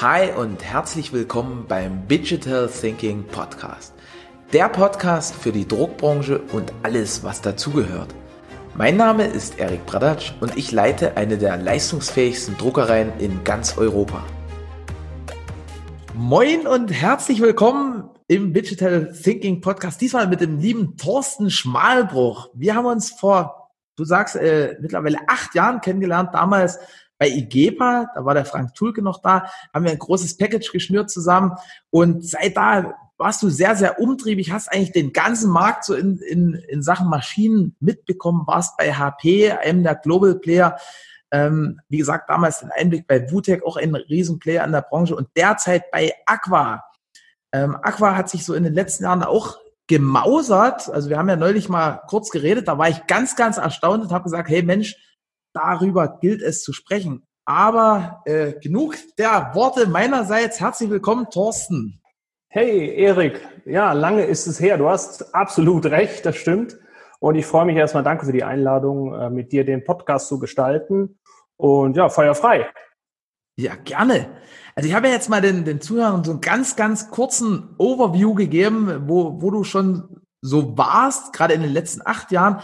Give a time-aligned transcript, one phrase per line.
[0.00, 3.94] Hi und herzlich willkommen beim Digital Thinking Podcast.
[4.52, 8.12] Der Podcast für die Druckbranche und alles, was dazugehört.
[8.74, 14.24] Mein Name ist Erik Bradatsch und ich leite eine der leistungsfähigsten Druckereien in ganz Europa.
[16.12, 20.00] Moin und herzlich willkommen im Digital Thinking Podcast.
[20.00, 22.50] Diesmal mit dem lieben Thorsten Schmalbruch.
[22.52, 26.30] Wir haben uns vor, du sagst, äh, mittlerweile acht Jahren kennengelernt.
[26.32, 26.80] Damals
[27.18, 31.10] bei IGEPA, da war der Frank Tulke noch da, haben wir ein großes Package geschnürt
[31.10, 31.52] zusammen.
[31.90, 36.18] Und seit da warst du sehr, sehr umtriebig, hast eigentlich den ganzen Markt so in,
[36.18, 40.76] in, in Sachen Maschinen mitbekommen, warst bei HP, einem der Global Player.
[41.30, 45.28] Ähm, wie gesagt, damals den Einblick bei WUTEC, auch ein Riesenplayer in der Branche und
[45.36, 46.84] derzeit bei Aqua.
[47.52, 50.88] Ähm, Aqua hat sich so in den letzten Jahren auch gemausert.
[50.88, 54.12] Also wir haben ja neulich mal kurz geredet, da war ich ganz, ganz erstaunt und
[54.12, 54.96] habe gesagt, hey Mensch,
[55.54, 57.26] darüber gilt es zu sprechen.
[57.46, 60.60] Aber äh, genug der Worte meinerseits.
[60.60, 62.02] Herzlich willkommen, Thorsten.
[62.48, 63.40] Hey, Erik.
[63.64, 64.76] Ja, lange ist es her.
[64.78, 66.76] Du hast absolut recht, das stimmt.
[67.20, 70.38] Und ich freue mich erstmal, danke für die Einladung, äh, mit dir den Podcast zu
[70.38, 71.18] gestalten.
[71.56, 72.68] Und ja, Feuer frei.
[73.56, 74.30] Ja, gerne.
[74.74, 78.34] Also ich habe ja jetzt mal den, den Zuhörern so einen ganz, ganz kurzen Overview
[78.34, 82.60] gegeben, wo, wo du schon so warst, gerade in den letzten acht Jahren.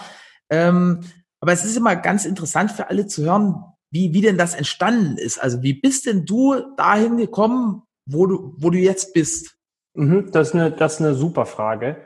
[0.51, 1.01] Ähm,
[1.41, 5.17] aber es ist immer ganz interessant für alle zu hören, wie, wie denn das entstanden
[5.17, 5.43] ist.
[5.43, 9.57] Also wie bist denn du dahin gekommen, wo du, wo du jetzt bist?
[9.95, 11.97] Mhm, das, ist eine, das ist eine super Frage.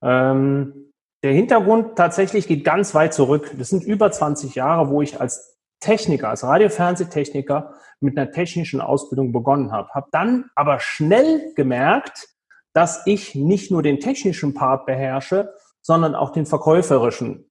[0.00, 0.92] Ähm,
[1.22, 3.50] der Hintergrund tatsächlich geht ganz weit zurück.
[3.58, 9.32] Das sind über 20 Jahre, wo ich als Techniker, als Radiofernsehtechniker mit einer technischen Ausbildung
[9.32, 9.88] begonnen habe.
[9.90, 12.28] Habe dann aber schnell gemerkt,
[12.72, 17.50] dass ich nicht nur den technischen Part beherrsche, sondern auch den verkäuferischen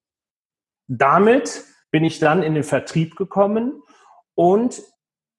[0.87, 3.81] damit bin ich dann in den Vertrieb gekommen
[4.35, 4.81] und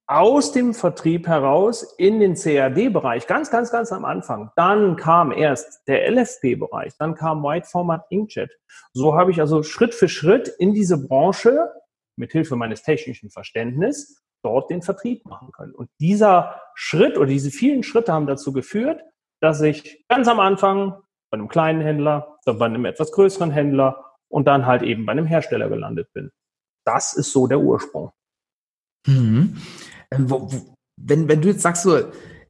[0.06, 4.50] aus dem Vertrieb heraus in den CAD-Bereich, ganz, ganz, ganz am Anfang.
[4.54, 8.50] Dann kam erst der LFP-Bereich, dann kam White Format Inkjet.
[8.92, 11.70] So habe ich also Schritt für Schritt in diese Branche
[12.16, 15.74] mit Hilfe meines technischen Verständnisses dort den Vertrieb machen können.
[15.74, 19.02] Und dieser Schritt oder diese vielen Schritte haben dazu geführt,
[19.40, 21.00] dass ich ganz am Anfang
[21.30, 25.12] bei einem kleinen Händler, dann bei einem etwas größeren Händler und dann halt eben bei
[25.12, 26.30] einem Hersteller gelandet bin.
[26.84, 28.12] Das ist so der Ursprung.
[29.06, 29.56] Mhm.
[30.10, 31.98] Ähm, wo, wo, wenn, wenn du jetzt sagst, so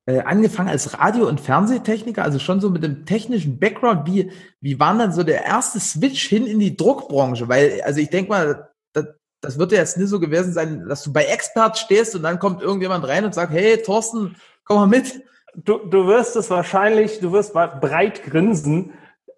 [0.06, 4.30] äh, angefangen als Radio- und Fernsehtechniker, also schon so mit dem technischen Background, wie,
[4.60, 7.48] wie war dann so der erste Switch hin in die Druckbranche?
[7.48, 9.06] Weil, also ich denke mal, das,
[9.40, 12.38] das wird ja jetzt nicht so gewesen sein, dass du bei Expert stehst und dann
[12.38, 15.22] kommt irgendjemand rein und sagt, hey Thorsten, komm mal mit.
[15.54, 18.92] Du, du wirst es wahrscheinlich, du wirst breit grinsen.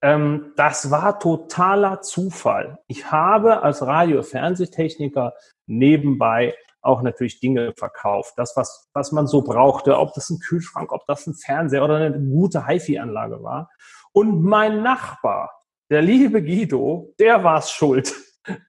[0.06, 2.78] Ähm, das war totaler Zufall.
[2.86, 5.34] Ich habe als Radio- Fernsehtechniker
[5.66, 8.34] nebenbei auch natürlich Dinge verkauft.
[8.36, 11.96] Das, was, was man so brauchte, ob das ein Kühlschrank, ob das ein Fernseher oder
[11.96, 13.68] eine gute HiFi-Anlage war.
[14.12, 15.50] Und mein Nachbar,
[15.90, 18.14] der liebe Guido, der war es schuld.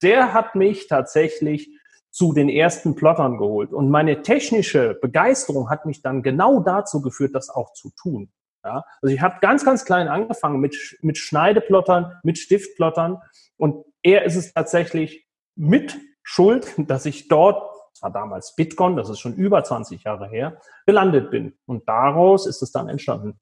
[0.01, 1.69] Der hat mich tatsächlich
[2.09, 3.73] zu den ersten Plottern geholt.
[3.73, 8.31] Und meine technische Begeisterung hat mich dann genau dazu geführt, das auch zu tun.
[8.67, 8.83] Ja?
[9.01, 13.21] Also ich habe ganz, ganz klein angefangen mit, mit Schneideplottern, mit Stiftplottern
[13.57, 19.09] und er ist es tatsächlich mit Schuld, dass ich dort, das war damals Bitcoin, das
[19.09, 21.53] ist schon über 20 Jahre her, gelandet bin.
[21.65, 23.39] Und daraus ist es dann entstanden.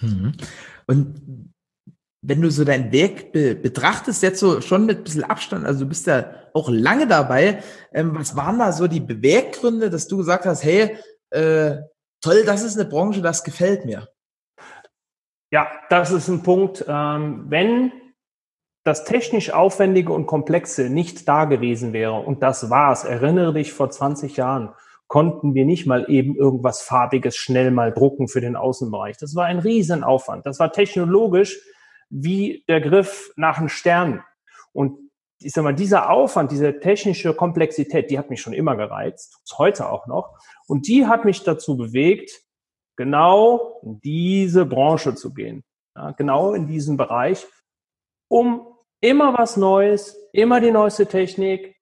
[0.00, 0.34] Mhm.
[0.86, 1.52] Und
[2.24, 5.80] wenn du so deinen Weg be betrachtest, jetzt so schon mit ein bisschen Abstand, also
[5.80, 7.62] du bist ja auch lange dabei,
[7.92, 10.96] ähm, was waren da so die Beweggründe, dass du gesagt hast, hey,
[11.30, 11.76] äh,
[12.22, 14.08] toll, das ist eine Branche, das gefällt mir.
[15.50, 16.84] Ja, das ist ein Punkt.
[16.88, 17.92] Ähm, wenn
[18.84, 23.90] das technisch Aufwendige und Komplexe nicht da gewesen wäre, und das war's, erinnere dich, vor
[23.90, 24.74] 20 Jahren
[25.08, 29.18] konnten wir nicht mal eben irgendwas Farbiges schnell mal drucken für den Außenbereich.
[29.18, 30.46] Das war ein Riesenaufwand.
[30.46, 31.60] Das war technologisch
[32.08, 34.24] wie der Griff nach einem Stern.
[34.72, 34.98] Und
[35.38, 39.90] ich sag mal, dieser Aufwand, diese technische Komplexität, die hat mich schon immer gereizt, heute
[39.90, 40.38] auch noch.
[40.72, 42.30] Und die hat mich dazu bewegt,
[42.96, 45.64] genau in diese Branche zu gehen.
[45.94, 47.46] Ja, genau in diesen Bereich,
[48.30, 48.66] um
[49.02, 51.76] immer was Neues, immer die neueste Technik,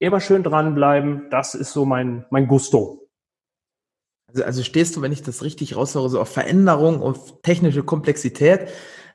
[0.00, 1.30] immer schön dranbleiben.
[1.30, 3.06] Das ist so mein, mein Gusto.
[4.26, 8.68] Also, also stehst du, wenn ich das richtig raushöre, so auf Veränderung, auf technische Komplexität.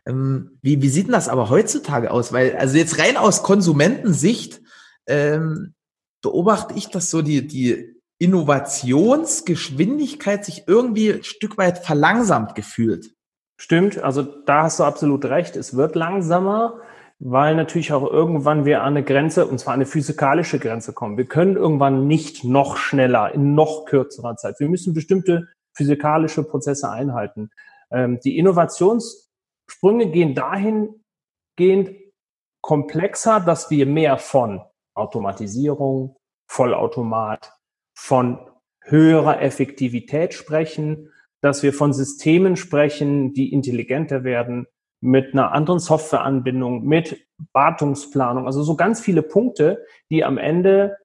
[0.06, 2.32] Ähm, wie, wie sieht denn das aber heutzutage aus?
[2.32, 4.62] Weil, also jetzt rein aus Konsumentensicht
[5.08, 5.74] ähm,
[6.22, 13.16] beobachte ich, dass so die, die Innovationsgeschwindigkeit sich irgendwie ein Stück weit verlangsamt gefühlt.
[13.58, 15.56] Stimmt, also da hast du absolut recht.
[15.56, 16.82] Es wird langsamer.
[17.20, 21.18] weil natürlich auch irgendwann wir an eine Grenze, und zwar eine physikalische Grenze kommen.
[21.18, 24.60] Wir können irgendwann nicht noch schneller, in noch kürzerer Zeit.
[24.60, 27.52] Wir müssen bestimmte physikalische Prozesse einhalten.
[27.92, 31.92] Ähm, die Innovationssprünge gehen dahingehend
[32.62, 34.62] komplexer, dass wir mehr von
[34.94, 36.16] Automatisierung,
[36.48, 37.54] Vollautomat,
[38.00, 38.40] von
[38.82, 41.12] höherer Effektivität sprechen,
[41.42, 44.68] dass wir von Systemen sprechen, die intelligenter werden,
[45.02, 50.98] mit einer anderen Softwareanbindung, mit Wartungsplanung, also so ganz viele Punkte, die am Ende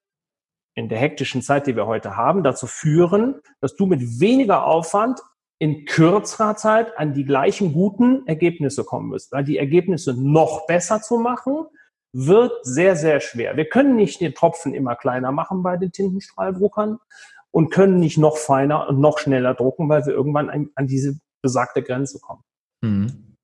[0.73, 5.19] in der hektischen Zeit, die wir heute haben, dazu führen, dass du mit weniger Aufwand
[5.59, 9.31] in kürzerer Zeit an die gleichen guten Ergebnisse kommen wirst.
[9.31, 11.67] Weil die Ergebnisse noch besser zu machen,
[12.17, 13.57] wird sehr, sehr schwer.
[13.57, 16.97] Wir können nicht den Tropfen immer kleiner machen bei den Tintenstrahldruckern
[17.51, 21.19] und können nicht noch feiner und noch schneller drucken, weil wir irgendwann an, an diese
[21.41, 22.41] besagte Grenze kommen.
[22.81, 23.35] Mhm.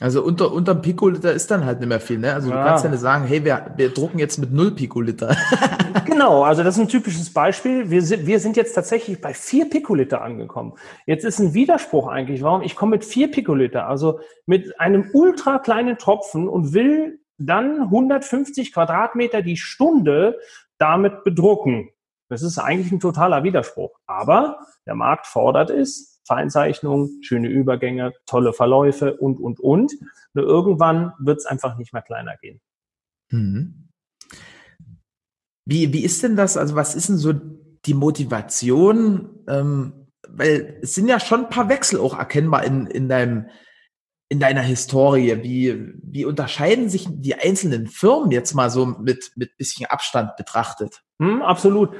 [0.00, 2.34] Also unter, unter Pikoliter ist dann halt nicht mehr viel, ne?
[2.34, 2.56] Also ja.
[2.56, 5.34] du kannst ja nicht sagen, hey, wir, wir drucken jetzt mit null Pikoliter.
[6.04, 7.90] genau, also das ist ein typisches Beispiel.
[7.90, 10.74] Wir sind, wir sind jetzt tatsächlich bei vier Pikoliter angekommen.
[11.06, 15.58] Jetzt ist ein Widerspruch eigentlich, warum ich komme mit vier Pikoliter, also mit einem ultra
[15.58, 20.38] kleinen Tropfen und will dann 150 Quadratmeter die Stunde
[20.78, 21.90] damit bedrucken.
[22.28, 23.98] Das ist eigentlich ein totaler Widerspruch.
[24.06, 29.92] Aber der Markt fordert es, Feinzeichnung, schöne Übergänge, tolle Verläufe und, und, und.
[30.34, 32.60] Nur irgendwann wird es einfach nicht mehr kleiner gehen.
[33.30, 33.88] Mhm.
[35.64, 36.56] Wie, wie ist denn das?
[36.56, 39.44] Also was ist denn so die Motivation?
[39.48, 43.46] Ähm, weil es sind ja schon ein paar Wechsel auch erkennbar in, in deinem
[44.28, 45.42] in deiner Historie?
[45.42, 51.02] Wie, wie unterscheiden sich die einzelnen Firmen jetzt mal so mit, mit bisschen Abstand betrachtet?
[51.20, 51.90] Hm, absolut.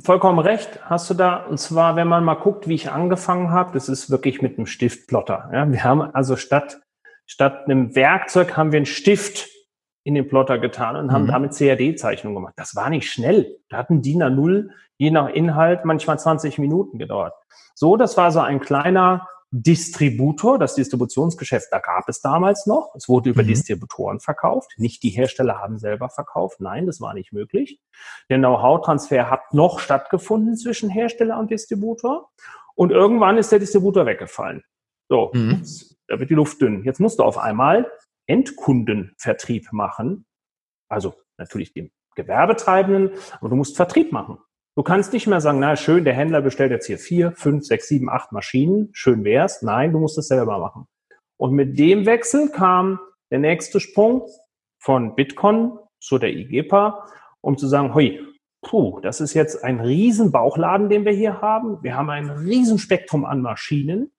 [0.00, 1.36] Vollkommen recht, hast du da.
[1.44, 4.66] Und zwar, wenn man mal guckt, wie ich angefangen habe, das ist wirklich mit einem
[4.66, 5.50] Stiftplotter.
[5.52, 6.80] Ja, wir haben also statt,
[7.26, 9.48] statt einem Werkzeug haben wir einen Stift
[10.04, 11.28] in den Plotter getan und haben mhm.
[11.28, 12.54] damit CAD-Zeichnungen gemacht.
[12.56, 13.58] Das war nicht schnell.
[13.68, 17.34] Da hatten DIN A0 je nach Inhalt manchmal 20 Minuten gedauert.
[17.74, 22.94] So, das war so ein kleiner Distributor, das Distributionsgeschäft, da gab es damals noch.
[22.96, 23.48] Es wurde über mhm.
[23.48, 24.72] Distributoren verkauft.
[24.78, 26.60] Nicht die Hersteller haben selber verkauft.
[26.60, 27.78] Nein, das war nicht möglich.
[28.30, 32.30] Der Know-how-Transfer hat noch stattgefunden zwischen Hersteller und Distributor.
[32.74, 34.64] Und irgendwann ist der Distributor weggefallen.
[35.10, 35.62] So, mhm.
[36.08, 36.82] da wird die Luft dünn.
[36.84, 37.86] Jetzt musst du auf einmal
[38.26, 40.24] Endkundenvertrieb machen.
[40.88, 44.38] Also natürlich dem Gewerbetreibenden, aber du musst Vertrieb machen.
[44.74, 47.88] Du kannst nicht mehr sagen, na schön, der Händler bestellt jetzt hier vier, fünf, sechs,
[47.88, 49.60] sieben, acht Maschinen, schön wär's.
[49.60, 50.86] Nein, du musst es selber machen.
[51.36, 52.98] Und mit dem Wechsel kam
[53.30, 54.26] der nächste Sprung
[54.78, 57.06] von Bitcoin zu der IGEPA,
[57.42, 58.18] um zu sagen, hui,
[58.62, 61.82] puh, das ist jetzt ein riesen Bauchladen, den wir hier haben.
[61.82, 64.10] Wir haben ein riesen Spektrum an Maschinen,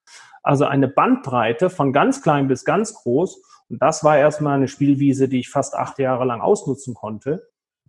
[0.44, 3.42] also eine Bandbreite von ganz klein bis ganz groß.
[3.70, 7.42] Und das war erstmal eine Spielwiese, die ich fast acht Jahre lang ausnutzen konnte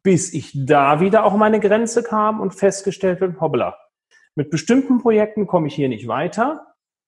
[0.04, 3.76] bis ich da wieder auch meine Grenze kam und festgestellt wird, hoppla,
[4.36, 6.66] mit bestimmten Projekten komme ich hier nicht weiter.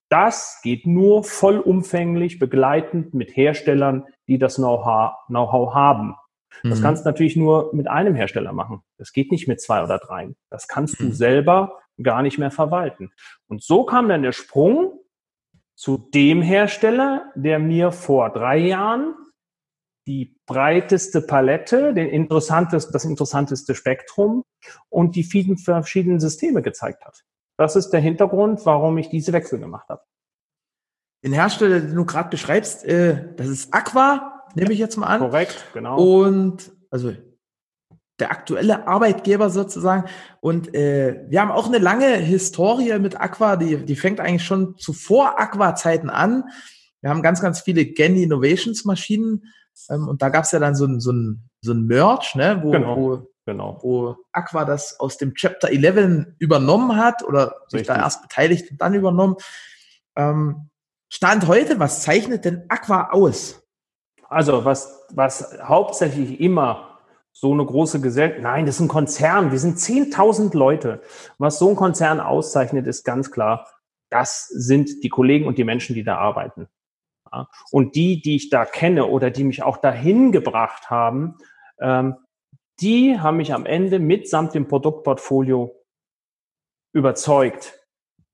[0.09, 6.15] Das geht nur vollumfänglich begleitend mit Herstellern, die das Know-how Know haben.
[6.63, 6.83] Das mhm.
[6.83, 8.81] kannst du natürlich nur mit einem Hersteller machen.
[8.97, 10.37] Das geht nicht mit zwei oder dreien.
[10.49, 11.09] Das kannst mhm.
[11.11, 13.13] du selber gar nicht mehr verwalten.
[13.47, 15.01] Und so kam dann der Sprung
[15.75, 19.15] zu dem Hersteller, der mir vor drei Jahren
[20.07, 24.45] die breiteste Palette, den interessantest, das interessanteste Spektrum
[24.89, 27.25] und die vielen verschiedenen Systeme gezeigt hat.
[27.59, 30.03] Das ist der Hintergrund, warum ich diese Wechsel gemacht habe.
[31.25, 35.21] Den Hersteller, den du gerade beschreibst, äh, das ist Aqua, nehme ich jetzt mal an.
[35.21, 35.97] Korrekt, genau.
[35.99, 37.13] Und also
[38.19, 40.05] der aktuelle Arbeitgeber sozusagen.
[40.41, 44.77] Und äh, wir haben auch eine lange Historie mit Aqua, die, die fängt eigentlich schon
[44.79, 46.45] zuvor Aqua-Zeiten an.
[47.01, 49.53] Wir haben ganz, ganz viele Gen Innovations Maschinen
[49.91, 52.61] ähm, und da gab es ja dann so ein, so ein, so ein Merch, ne,
[52.63, 53.79] wo, genau, wo, genau.
[53.83, 57.95] wo Aqua das aus dem Chapter 11 übernommen hat oder sich Richtig.
[57.95, 59.37] da erst beteiligt und dann übernommen.
[60.17, 60.71] Ähm,
[61.09, 63.63] Stand heute, was zeichnet denn Aqua aus?
[64.29, 66.99] Also was, was hauptsächlich immer
[67.33, 71.03] so eine große Gesellschaft, nein, das ist ein Konzern, wir sind 10.000 Leute.
[71.39, 73.69] Was so ein Konzern auszeichnet, ist ganz klar,
[74.09, 76.69] das sind die Kollegen und die Menschen, die da arbeiten.
[77.71, 81.37] Und die, die ich da kenne oder die mich auch dahin gebracht haben,
[81.81, 82.17] ähm,
[82.81, 85.75] die haben mich am Ende mitsamt dem Produktportfolio
[86.93, 87.79] überzeugt.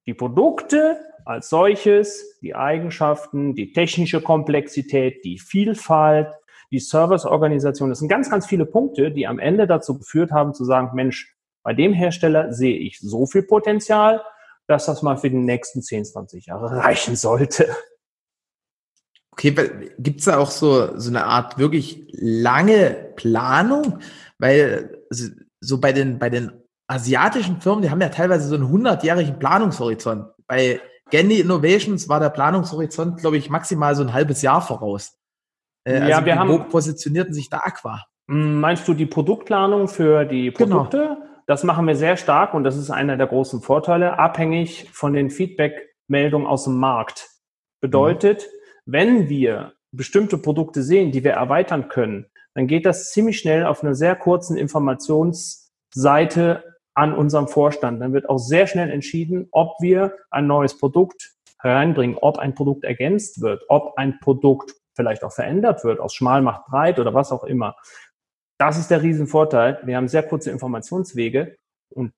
[0.06, 6.34] Die Produkte als solches, die Eigenschaften, die technische Komplexität, die Vielfalt,
[6.72, 10.64] die Serviceorganisation, das sind ganz, ganz viele Punkte, die am Ende dazu geführt haben zu
[10.64, 14.22] sagen, Mensch, bei dem Hersteller sehe ich so viel Potenzial,
[14.66, 17.68] dass das mal für die nächsten 10, 20 Jahre reichen sollte.
[19.44, 23.98] Okay, gibt es da auch so, so eine Art wirklich lange Planung?
[24.38, 25.02] Weil
[25.60, 26.52] so bei den, bei den
[26.86, 30.26] asiatischen Firmen, die haben ja teilweise so einen hundertjährigen Planungshorizont.
[30.46, 30.80] Bei
[31.10, 35.18] Gandhi Innovations war der Planungshorizont, glaube ich, maximal so ein halbes Jahr voraus.
[35.84, 38.04] Äh, ja, also wir haben, wo positionierten sich da Aqua?
[38.28, 40.84] Hm, meinst du die Produktplanung für die genau.
[40.84, 40.98] Produkte?
[40.98, 41.28] Genau.
[41.46, 45.30] Das machen wir sehr stark und das ist einer der großen Vorteile, abhängig von den
[45.30, 47.28] Feedback-Meldungen aus dem Markt.
[47.80, 48.61] Bedeutet, mhm.
[48.86, 53.82] Wenn wir bestimmte Produkte sehen, die wir erweitern können, dann geht das ziemlich schnell auf
[53.82, 58.00] einer sehr kurzen Informationsseite an unserem Vorstand.
[58.00, 62.84] Dann wird auch sehr schnell entschieden, ob wir ein neues Produkt hereinbringen, ob ein Produkt
[62.84, 67.32] ergänzt wird, ob ein Produkt vielleicht auch verändert wird, aus schmal macht breit oder was
[67.32, 67.76] auch immer.
[68.58, 69.80] Das ist der Riesenvorteil.
[69.84, 71.56] Wir haben sehr kurze Informationswege
[71.94, 72.12] und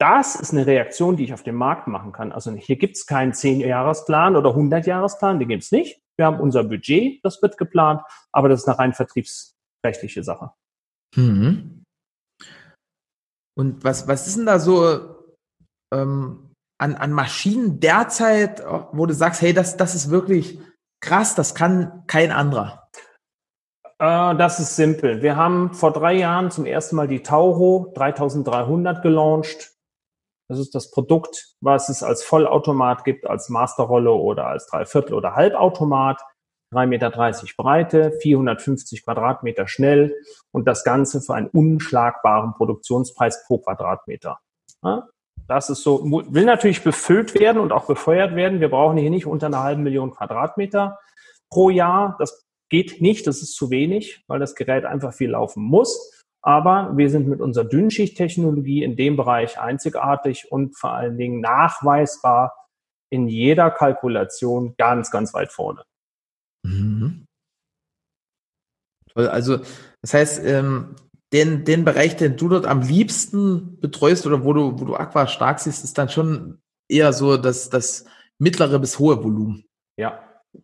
[0.00, 2.32] das ist eine Reaktion, die ich auf dem Markt machen kann.
[2.32, 6.00] Also hier gibt es keinen 10-Jahresplan oder 100-Jahresplan, den gibt es nicht.
[6.16, 8.02] Wir haben unser Budget, das wird geplant,
[8.32, 10.52] aber das ist eine rein vertriebsrechtliche Sache.
[11.14, 11.84] Mhm.
[13.58, 15.16] Und was, was ist denn da so
[15.92, 20.58] ähm, an, an Maschinen derzeit, wo du sagst, hey, das, das ist wirklich
[21.02, 22.88] krass, das kann kein anderer?
[23.98, 25.20] Äh, das ist simpel.
[25.20, 29.74] Wir haben vor drei Jahren zum ersten Mal die Tauro 3300 gelauncht.
[30.50, 35.36] Das ist das Produkt, was es als Vollautomat gibt, als Masterrolle oder als Dreiviertel- oder
[35.36, 36.20] Halbautomat.
[36.74, 37.10] 3,30 Meter
[37.56, 40.16] Breite, 450 Quadratmeter schnell
[40.52, 44.40] und das Ganze für einen unschlagbaren Produktionspreis pro Quadratmeter.
[45.46, 48.60] Das ist so, will natürlich befüllt werden und auch befeuert werden.
[48.60, 50.98] Wir brauchen hier nicht unter einer halben Million Quadratmeter
[51.48, 52.16] pro Jahr.
[52.18, 56.19] Das geht nicht, das ist zu wenig, weil das Gerät einfach viel laufen muss.
[56.42, 62.54] Aber wir sind mit unserer Dünnschichttechnologie in dem Bereich einzigartig und vor allen Dingen nachweisbar
[63.10, 65.84] in jeder Kalkulation ganz, ganz weit vorne.
[66.64, 67.26] Mhm.
[69.14, 69.58] Also,
[70.02, 70.94] das heißt, ähm,
[71.32, 75.26] den, den Bereich, den du dort am liebsten betreust oder wo du, wo du Aqua
[75.26, 78.04] stark siehst, ist dann schon eher so das, das
[78.38, 79.64] mittlere bis hohe Volumen.
[79.96, 80.20] Ja,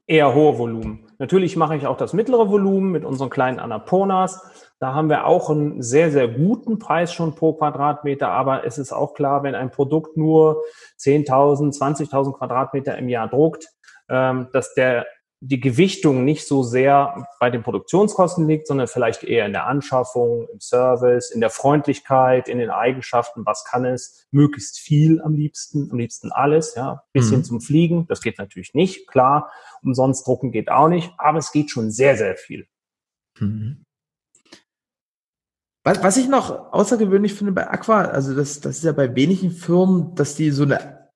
[0.07, 1.09] eher hohe Volumen.
[1.19, 4.66] Natürlich mache ich auch das mittlere Volumen mit unseren kleinen Annapurnas.
[4.79, 8.29] Da haben wir auch einen sehr, sehr guten Preis schon pro Quadratmeter.
[8.29, 10.63] Aber es ist auch klar, wenn ein Produkt nur
[10.99, 13.69] 10.000, 20.000 Quadratmeter im Jahr druckt,
[14.09, 15.07] ähm, dass der
[15.41, 20.49] die Gewichtung nicht so sehr bei den Produktionskosten liegt, sondern vielleicht eher in der Anschaffung,
[20.51, 23.45] im Service, in der Freundlichkeit, in den Eigenschaften.
[23.45, 24.27] Was kann es?
[24.31, 27.03] Möglichst viel am liebsten, am liebsten alles, ja.
[27.13, 27.45] Bisschen mhm.
[27.45, 28.07] zum Fliegen.
[28.09, 29.51] Das geht natürlich nicht, klar.
[29.83, 32.67] Umsonst drucken geht auch nicht, aber es geht schon sehr, sehr viel.
[33.39, 33.86] Mhm.
[35.87, 39.53] Was, was ich noch außergewöhnlich finde bei Aqua, also das, das ist ja bei wenigen
[39.53, 41.11] Firmen, dass die so eine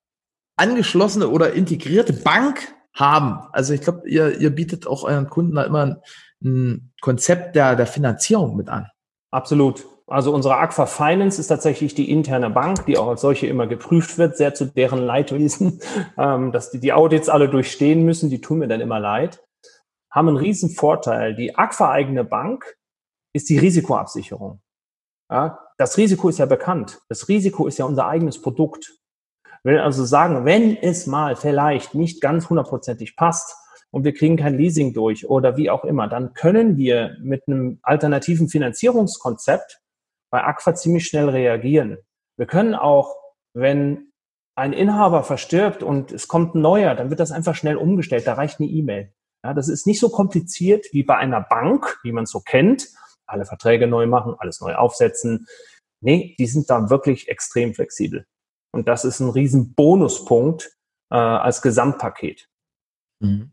[0.55, 3.49] angeschlossene oder integrierte Bank haben.
[3.51, 5.97] Also ich glaube, ihr, ihr bietet auch euren Kunden da immer ein,
[6.41, 8.87] ein Konzept der, der Finanzierung mit an.
[9.29, 9.85] Absolut.
[10.07, 14.17] Also unsere Aqua Finance ist tatsächlich die interne Bank, die auch als solche immer geprüft
[14.17, 15.81] wird, sehr zu deren Leidwesen,
[16.17, 19.43] ähm, dass die, die Audits alle durchstehen müssen, die tun mir dann immer leid,
[20.09, 21.35] haben einen riesen Vorteil.
[21.35, 22.77] Die Aqua eigene Bank
[23.33, 24.61] ist die Risikoabsicherung.
[25.29, 26.99] Ja, das Risiko ist ja bekannt.
[27.07, 29.01] Das Risiko ist ja unser eigenes Produkt
[29.63, 33.55] will also sagen, wenn es mal vielleicht nicht ganz hundertprozentig passt
[33.91, 37.79] und wir kriegen kein Leasing durch oder wie auch immer, dann können wir mit einem
[37.83, 39.81] alternativen Finanzierungskonzept
[40.31, 41.97] bei Aqua ziemlich schnell reagieren.
[42.37, 43.15] Wir können auch,
[43.53, 44.11] wenn
[44.55, 48.27] ein Inhaber verstirbt und es kommt ein neuer, dann wird das einfach schnell umgestellt.
[48.27, 49.13] Da reicht eine E-Mail.
[49.43, 52.87] Ja, das ist nicht so kompliziert wie bei einer Bank, wie man es so kennt.
[53.31, 55.47] Alle Verträge neu machen, alles neu aufsetzen.
[56.03, 58.25] Nee, die sind da wirklich extrem flexibel.
[58.73, 60.75] Und das ist ein riesen Bonuspunkt
[61.11, 62.47] äh, als Gesamtpaket.
[63.21, 63.51] Mhm.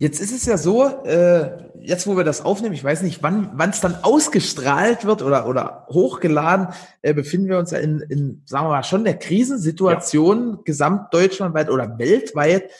[0.00, 3.70] Jetzt ist es ja so, äh, jetzt wo wir das aufnehmen, ich weiß nicht, wann
[3.70, 6.68] es dann ausgestrahlt wird oder, oder hochgeladen,
[7.02, 10.58] äh, befinden wir uns ja in, in, sagen wir mal, schon der Krisensituation, ja.
[10.64, 12.70] gesamtdeutschlandweit oder weltweit.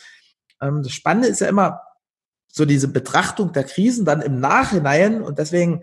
[0.63, 1.81] Ähm, das Spannende ist ja immer
[2.51, 5.83] so diese Betrachtung der Krisen dann im Nachhinein und deswegen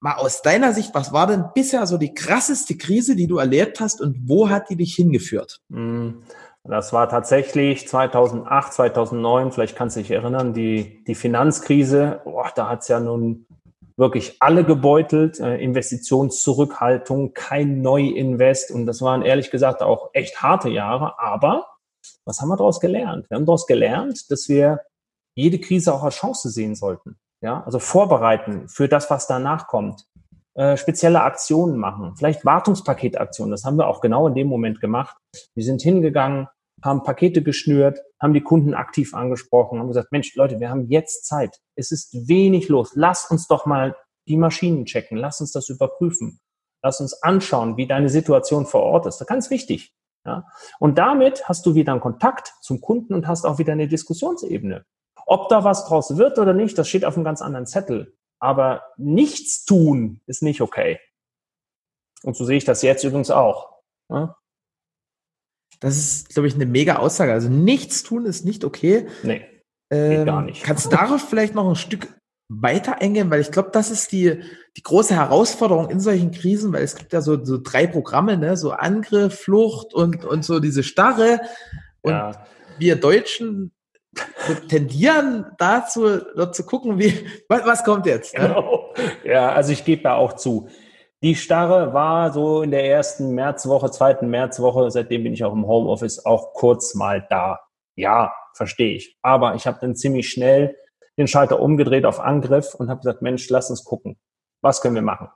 [0.00, 3.80] mal aus deiner Sicht, was war denn bisher so die krasseste Krise, die du erlebt
[3.80, 5.60] hast und wo hat die dich hingeführt?
[5.70, 6.22] Hm,
[6.62, 12.20] das war tatsächlich 2008, 2009, vielleicht kannst du dich erinnern, die, die Finanzkrise.
[12.24, 13.46] Boah, da hat es ja nun
[13.96, 15.40] wirklich alle gebeutelt.
[15.40, 18.70] Äh, Investitionszurückhaltung, kein Neuinvest.
[18.72, 21.18] Und das waren ehrlich gesagt auch echt harte Jahre.
[21.18, 21.66] Aber
[22.24, 23.28] was haben wir daraus gelernt?
[23.30, 24.80] Wir haben daraus gelernt, dass wir
[25.34, 27.16] jede Krise auch als Chance sehen sollten.
[27.40, 30.06] Ja, also vorbereiten für das, was danach kommt.
[30.54, 33.50] Äh, spezielle Aktionen machen, vielleicht Wartungspaketaktionen.
[33.50, 35.16] Das haben wir auch genau in dem Moment gemacht.
[35.54, 36.48] Wir sind hingegangen,
[36.82, 41.26] haben Pakete geschnürt, haben die Kunden aktiv angesprochen, haben gesagt, Mensch, Leute, wir haben jetzt
[41.26, 41.58] Zeit.
[41.74, 42.92] Es ist wenig los.
[42.94, 43.96] Lass uns doch mal
[44.28, 45.18] die Maschinen checken.
[45.18, 46.38] Lass uns das überprüfen.
[46.82, 49.16] Lass uns anschauen, wie deine Situation vor Ort ist.
[49.16, 49.92] Das ist ganz wichtig.
[50.26, 50.46] Ja?
[50.78, 54.84] Und damit hast du wieder einen Kontakt zum Kunden und hast auch wieder eine Diskussionsebene.
[55.26, 58.16] Ob da was draus wird oder nicht, das steht auf einem ganz anderen Zettel.
[58.38, 60.98] Aber nichts tun ist nicht okay.
[62.22, 63.74] Und so sehe ich das jetzt übrigens auch.
[64.10, 64.36] Ja?
[65.80, 67.32] Das ist, glaube ich, eine mega Aussage.
[67.32, 69.06] Also nichts tun ist nicht okay.
[69.22, 69.44] Nee.
[69.90, 70.62] Ähm, gar nicht.
[70.62, 72.08] Kannst du darauf vielleicht noch ein Stück
[72.48, 73.30] weiter eingehen?
[73.30, 74.42] Weil ich glaube, das ist die,
[74.76, 78.56] die große Herausforderung in solchen Krisen, weil es gibt ja so, so drei Programme, ne?
[78.56, 81.40] so Angriff, Flucht und, und so diese Starre.
[82.00, 82.46] Und ja.
[82.78, 83.73] wir Deutschen
[84.68, 88.36] tendieren dazu, dort zu gucken, wie, was, kommt jetzt?
[88.36, 88.48] Ne?
[88.48, 88.92] Genau.
[89.24, 90.68] Ja, also ich gebe da auch zu.
[91.22, 95.66] Die Starre war so in der ersten Märzwoche, zweiten Märzwoche, seitdem bin ich auch im
[95.66, 97.60] Homeoffice, auch kurz mal da.
[97.96, 99.16] Ja, verstehe ich.
[99.22, 100.76] Aber ich habe dann ziemlich schnell
[101.16, 104.18] den Schalter umgedreht auf Angriff und habe gesagt, Mensch, lass uns gucken.
[104.60, 105.28] Was können wir machen?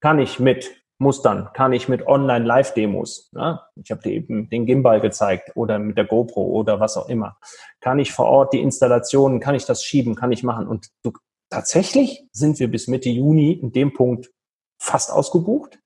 [0.00, 0.70] Kann ich mit
[1.04, 3.60] Mustern, kann ich mit Online-Live-Demos, ne?
[3.76, 7.36] ich habe dir eben den Gimbal gezeigt oder mit der GoPro oder was auch immer,
[7.80, 10.66] kann ich vor Ort die Installationen, kann ich das schieben, kann ich machen.
[10.66, 11.12] Und du,
[11.50, 14.32] tatsächlich sind wir bis Mitte Juni in dem Punkt
[14.78, 15.78] fast ausgebucht.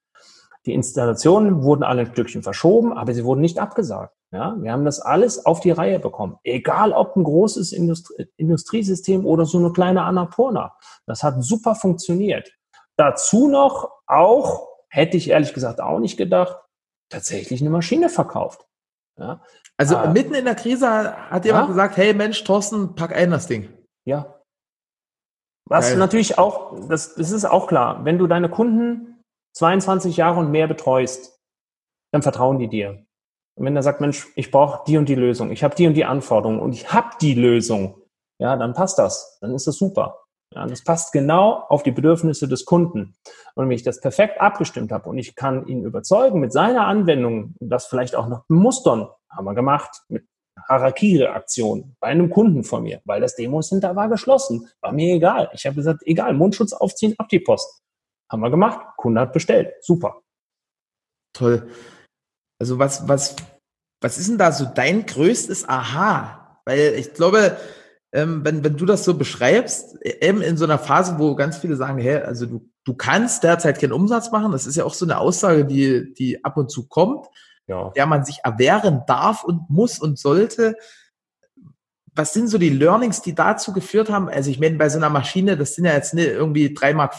[0.64, 4.14] Die Installationen wurden alle ein Stückchen verschoben, aber sie wurden nicht abgesagt.
[4.30, 6.36] Ja, wir haben das alles auf die Reihe bekommen.
[6.44, 10.74] Egal ob ein großes Industrie Industriesystem oder so eine kleine Annapurna.
[11.06, 12.52] Das hat super funktioniert.
[12.98, 16.60] Dazu noch auch, hätte ich ehrlich gesagt auch nicht gedacht,
[17.10, 18.66] tatsächlich eine Maschine verkauft.
[19.18, 19.42] Ja.
[19.76, 21.68] Also äh, mitten in der Krise hat jemand ja?
[21.68, 23.68] gesagt, hey Mensch, Thorsten, pack ein das Ding.
[24.04, 24.38] Ja,
[25.68, 25.98] was Geil.
[25.98, 29.22] natürlich auch, das, das ist auch klar, wenn du deine Kunden
[29.54, 31.38] 22 Jahre und mehr betreust,
[32.12, 33.04] dann vertrauen die dir.
[33.54, 35.94] Und wenn er sagt, Mensch, ich brauche die und die Lösung, ich habe die und
[35.94, 38.00] die Anforderungen und ich habe die Lösung,
[38.40, 40.24] ja, dann passt das, dann ist das super.
[40.50, 43.14] Das passt genau auf die Bedürfnisse des Kunden.
[43.54, 47.54] Und wenn ich das perfekt abgestimmt habe und ich kann ihn überzeugen mit seiner Anwendung,
[47.60, 50.26] das vielleicht auch noch Mustern, haben wir gemacht, mit
[50.66, 54.68] Harakiri-Aktion bei einem Kunden von mir, weil das Demo-Center war geschlossen.
[54.80, 55.50] War mir egal.
[55.52, 57.82] Ich habe gesagt, egal, Mundschutz aufziehen, ab die Post.
[58.30, 58.80] Haben wir gemacht.
[58.96, 59.74] Kunde hat bestellt.
[59.80, 60.20] Super.
[61.34, 61.70] Toll.
[62.60, 63.36] Also was, was,
[64.02, 66.60] was ist denn da so dein größtes Aha?
[66.64, 67.56] Weil ich glaube,
[68.12, 71.76] ähm, wenn, wenn du das so beschreibst, eben in so einer Phase, wo ganz viele
[71.76, 75.04] sagen, hey, also du, du kannst derzeit keinen Umsatz machen, das ist ja auch so
[75.04, 77.26] eine Aussage, die, die ab und zu kommt
[77.68, 77.90] ja.
[77.90, 80.76] der man sich erwehren darf und muss und sollte.
[82.14, 84.28] Was sind so die Learnings, die dazu geführt haben?
[84.28, 87.14] Also ich meine, bei so einer Maschine, das sind ja jetzt nicht irgendwie 3,50 Mark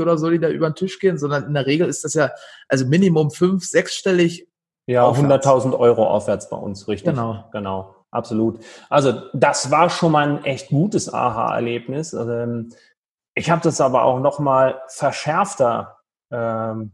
[0.00, 2.30] oder so, die da über den Tisch gehen, sondern in der Regel ist das ja
[2.68, 4.46] also Minimum fünf, sechsstellig.
[4.86, 7.14] Ja, 100.000 Euro aufwärts bei uns, richtig.
[7.14, 7.48] Genau.
[7.52, 8.60] Genau, absolut.
[8.88, 12.14] Also das war schon mal ein echt gutes Aha-Erlebnis.
[12.14, 12.72] Also, ähm,
[13.34, 15.98] ich habe das aber auch noch mal verschärfter
[16.30, 16.92] ähm,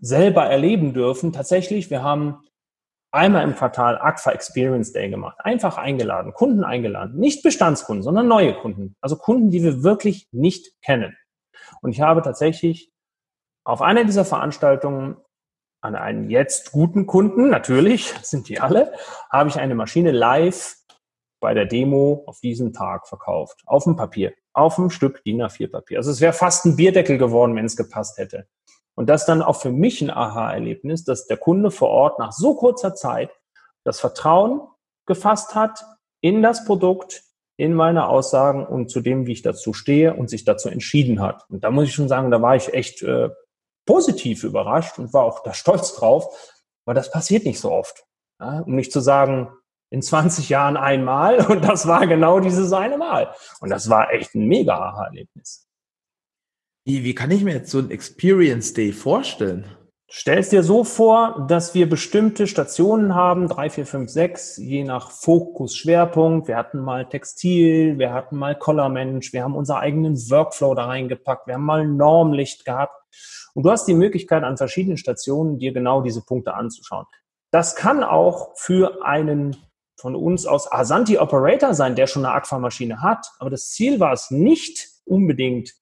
[0.00, 1.32] selber erleben dürfen.
[1.32, 2.40] Tatsächlich, wir haben
[3.12, 5.36] einmal im Quartal AGFA Experience Day gemacht.
[5.40, 7.18] Einfach eingeladen, Kunden eingeladen.
[7.18, 8.96] Nicht Bestandskunden, sondern neue Kunden.
[9.00, 11.16] Also Kunden, die wir wirklich nicht kennen.
[11.80, 12.90] Und ich habe tatsächlich
[13.64, 15.16] auf einer dieser Veranstaltungen
[15.84, 18.92] an einen jetzt guten Kunden, natürlich sind die alle,
[19.30, 20.76] habe ich eine Maschine live
[21.40, 23.62] bei der Demo auf diesem Tag verkauft.
[23.66, 24.32] Auf dem Papier.
[24.54, 25.98] Auf dem Stück DIN A4 Papier.
[25.98, 28.46] Also es wäre fast ein Bierdeckel geworden, wenn es gepasst hätte.
[28.94, 32.54] Und das dann auch für mich ein Aha-Erlebnis, dass der Kunde vor Ort nach so
[32.54, 33.30] kurzer Zeit
[33.84, 34.62] das Vertrauen
[35.06, 35.84] gefasst hat
[36.22, 37.24] in das Produkt,
[37.58, 41.44] in meine Aussagen und zu dem, wie ich dazu stehe und sich dazu entschieden hat.
[41.50, 43.28] Und da muss ich schon sagen, da war ich echt äh,
[43.86, 48.04] positiv überrascht und war auch da stolz drauf, weil das passiert nicht so oft.
[48.40, 48.60] Ja?
[48.60, 49.50] Um nicht zu sagen,
[49.90, 53.34] in 20 Jahren einmal und das war genau dieses eine Mal.
[53.60, 55.68] Und das war echt ein mega Aha-Erlebnis.
[56.86, 59.64] Wie, wie kann ich mir jetzt so ein Experience Day vorstellen?
[60.10, 65.10] Stellst dir so vor, dass wir bestimmte Stationen haben, drei, vier, fünf, sechs, je nach
[65.10, 66.46] Fokus, Schwerpunkt.
[66.46, 71.46] Wir hatten mal Textil, wir hatten mal Colormensch, wir haben unseren eigenen Workflow da reingepackt,
[71.46, 72.94] wir haben mal Normlicht gehabt.
[73.54, 77.06] Und du hast die Möglichkeit, an verschiedenen Stationen dir genau diese Punkte anzuschauen.
[77.50, 79.56] Das kann auch für einen
[79.96, 83.26] von uns aus Asanti Operator sein, der schon eine Aquamaschine hat.
[83.38, 85.72] Aber das Ziel war es nicht unbedingt,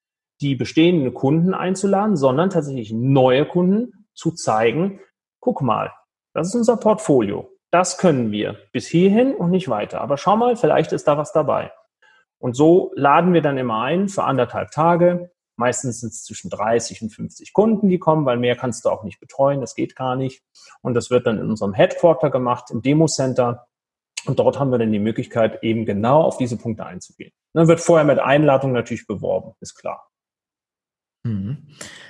[0.41, 5.01] die bestehenden Kunden einzuladen, sondern tatsächlich neue Kunden zu zeigen,
[5.41, 5.93] guck mal,
[6.35, 7.49] das ist unser Portfolio.
[7.71, 10.01] Das können wir bis hierhin und nicht weiter.
[10.01, 11.73] Aber schau mal, vielleicht ist da was dabei.
[12.39, 15.31] Und so laden wir dann immer ein für anderthalb Tage.
[15.57, 19.05] Meistens sind es zwischen 30 und 50 Kunden, die kommen, weil mehr kannst du auch
[19.05, 19.61] nicht betreuen.
[19.61, 20.43] Das geht gar nicht.
[20.81, 23.67] Und das wird dann in unserem Headquarter gemacht, im Demo Center.
[24.27, 27.33] Und dort haben wir dann die Möglichkeit, eben genau auf diese Punkte einzugehen.
[27.55, 30.09] Dann wird vorher mit Einladung natürlich beworben, ist klar.
[31.25, 31.59] Mhm.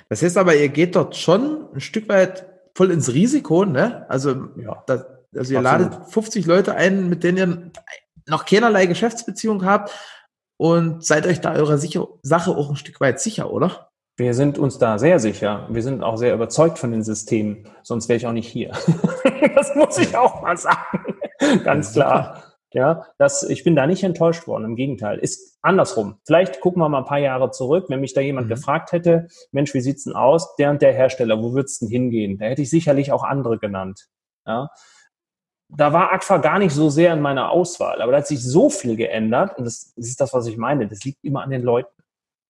[0.09, 2.45] Das heißt aber, ihr geht dort schon ein Stück weit
[2.75, 4.05] voll ins Risiko, ne?
[4.09, 5.91] Also, ja, das, also ihr Absolut.
[5.91, 7.71] ladet 50 Leute ein, mit denen ihr
[8.27, 9.91] noch keinerlei Geschäftsbeziehung habt
[10.57, 13.89] und seid euch da eurer sicher Sache auch ein Stück weit sicher, oder?
[14.15, 15.67] Wir sind uns da sehr sicher.
[15.71, 18.71] Wir sind auch sehr überzeugt von den Systemen, sonst wäre ich auch nicht hier.
[19.55, 21.15] das muss ich auch mal sagen.
[21.63, 22.52] Ganz klar.
[22.73, 24.65] Ja, das, ich bin da nicht enttäuscht worden.
[24.65, 26.19] Im Gegenteil, ist andersrum.
[26.25, 28.51] Vielleicht gucken wir mal ein paar Jahre zurück, wenn mich da jemand mhm.
[28.51, 30.55] gefragt hätte, Mensch, wie sieht's denn aus?
[30.55, 32.39] Der und der Hersteller, wo würd's denn hingehen?
[32.39, 34.07] Da hätte ich sicherlich auch andere genannt.
[34.47, 34.69] Ja,
[35.75, 38.69] da war Aqua gar nicht so sehr in meiner Auswahl, aber da hat sich so
[38.69, 40.87] viel geändert und das, das ist das, was ich meine.
[40.87, 41.89] Das liegt immer an den Leuten.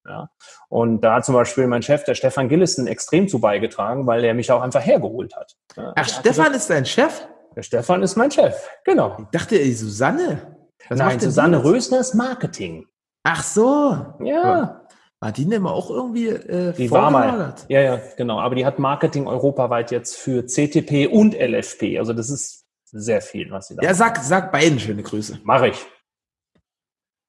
[0.05, 0.29] Ja.
[0.67, 4.33] Und da hat zum Beispiel mein Chef, der Stefan Gillissen, extrem zu beigetragen, weil er
[4.33, 5.55] mich auch einfach hergeholt hat.
[5.77, 7.25] Ach, Stefan gesagt, ist dein Chef?
[7.55, 9.17] Der Stefan ist mein Chef, genau.
[9.19, 10.57] Ich dachte, ey, Susanne.
[10.89, 12.85] Was Nein, Susanne Rösner ist Marketing.
[13.23, 14.05] Ach so.
[14.19, 14.81] Ja.
[15.19, 17.55] War die denn auch irgendwie äh, die war mal.
[17.69, 18.41] Ja, ja, genau.
[18.41, 21.97] Aber die hat Marketing europaweit jetzt für CTP und LFP.
[21.97, 25.39] Also das ist sehr viel, was sie da Ja, sag, sag beiden schöne Grüße.
[25.43, 25.85] Mach ich.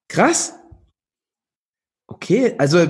[0.09, 0.59] Krass.
[2.07, 2.87] Okay, also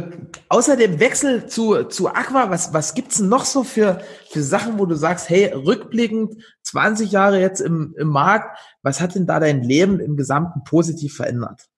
[0.49, 4.79] außer dem Wechsel zu, zu Aqua, was, was gibt's denn noch so für, für Sachen,
[4.79, 9.39] wo du sagst, hey, rückblickend 20 Jahre jetzt im, im Markt, was hat denn da
[9.39, 11.69] dein Leben im Gesamten positiv verändert?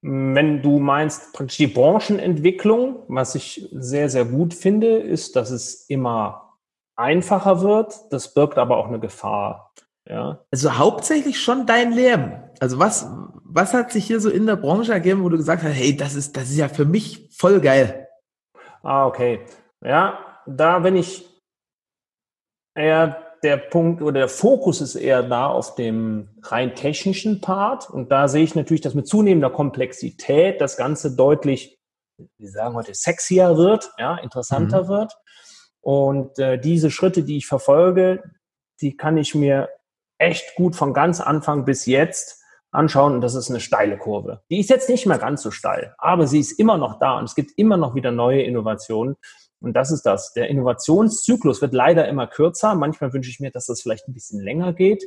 [0.00, 5.84] Wenn du meinst, praktisch die Branchenentwicklung, was ich sehr, sehr gut finde, ist, dass es
[5.88, 6.58] immer
[6.94, 7.94] einfacher wird.
[8.10, 9.72] Das birgt aber auch eine Gefahr.
[10.08, 10.44] Ja.
[10.50, 12.42] Also hauptsächlich schon dein Leben.
[12.60, 13.08] Also was,
[13.44, 16.14] was hat sich hier so in der Branche ergeben, wo du gesagt hast, hey, das
[16.14, 18.08] ist, das ist ja für mich voll geil?
[18.82, 19.40] Ah, okay.
[19.84, 21.26] Ja, da bin ich
[22.74, 27.90] eher der Punkt oder der Fokus ist eher da auf dem rein technischen Part.
[27.90, 31.78] Und da sehe ich natürlich, dass mit zunehmender Komplexität das Ganze deutlich,
[32.38, 34.88] wie sagen heute, sexier wird, ja, interessanter mhm.
[34.88, 35.12] wird.
[35.80, 38.22] Und äh, diese Schritte, die ich verfolge,
[38.80, 39.68] die kann ich mir
[40.18, 44.42] echt gut von ganz Anfang bis jetzt anschauen und das ist eine steile Kurve.
[44.50, 47.24] Die ist jetzt nicht mehr ganz so steil, aber sie ist immer noch da und
[47.24, 49.16] es gibt immer noch wieder neue Innovationen.
[49.60, 50.32] Und das ist das.
[50.34, 52.74] Der Innovationszyklus wird leider immer kürzer.
[52.74, 55.02] Manchmal wünsche ich mir, dass das vielleicht ein bisschen länger geht,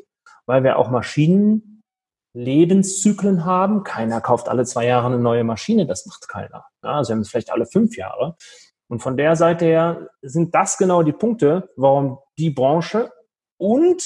[0.48, 1.84] weil wir auch Maschinen
[2.34, 3.84] Lebenszyklen haben.
[3.84, 6.66] Keiner kauft alle zwei Jahre eine neue Maschine, das macht keiner.
[6.82, 8.36] Also wir haben es vielleicht alle fünf Jahre.
[8.88, 13.12] Und von der Seite her sind das genau die Punkte, warum die Branche
[13.58, 14.04] und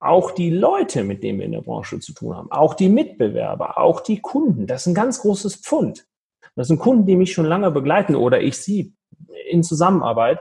[0.00, 3.78] auch die Leute, mit denen wir in der Branche zu tun haben, auch die Mitbewerber,
[3.78, 6.06] auch die Kunden, das ist ein ganz großes Pfund.
[6.54, 8.94] Das sind Kunden, die mich schon lange begleiten oder ich sie
[9.48, 10.40] in Zusammenarbeit.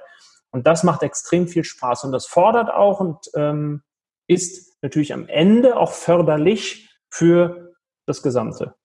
[0.52, 3.84] Und das macht extrem viel Spaß und das fordert auch und ähm,
[4.28, 7.74] ist natürlich am Ende auch förderlich für
[8.08, 8.76] das Gesamte.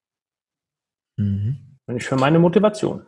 [1.19, 1.79] Mhm.
[1.87, 3.07] Und ich für meine Motivation.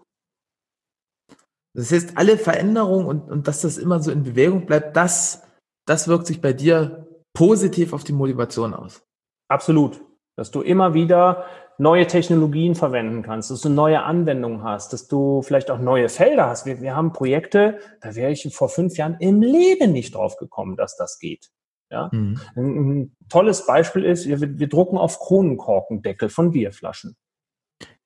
[1.75, 5.43] Das heißt, alle Veränderungen und, und dass das immer so in Bewegung bleibt, das,
[5.87, 9.07] das wirkt sich bei dir positiv auf die Motivation aus.
[9.49, 10.01] Absolut.
[10.37, 11.45] Dass du immer wieder
[11.79, 16.49] neue Technologien verwenden kannst, dass du neue Anwendungen hast, dass du vielleicht auch neue Felder
[16.49, 16.67] hast.
[16.67, 20.77] Wir, wir haben Projekte, da wäre ich vor fünf Jahren im Leben nicht drauf gekommen,
[20.77, 21.51] dass das geht.
[21.91, 22.11] Ja?
[22.13, 22.41] Mhm.
[22.57, 27.17] Ein, ein, tolles Beispiel ist, wir, wir drucken auf Kronenkorkendeckel von Bierflaschen.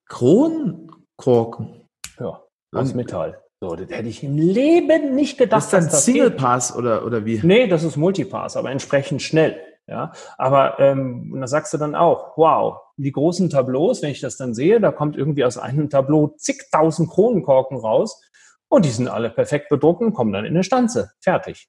[0.06, 1.86] Kronenkorken?
[2.18, 3.42] Ja, aus Metall.
[3.60, 5.56] So, das hätte ich im Leben nicht gedacht.
[5.56, 7.40] Das ist dann Single Pass oder, oder wie?
[7.42, 9.60] Nee, das ist Multipass, aber entsprechend schnell.
[9.88, 14.36] Ja, aber ähm, da sagst du dann auch, wow, die großen Tableaus, wenn ich das
[14.36, 18.22] dann sehe, da kommt irgendwie aus einem Tableau zigtausend Kronenkorken raus
[18.68, 21.12] und die sind alle perfekt bedruckt und kommen dann in eine Stanze.
[21.20, 21.68] Fertig.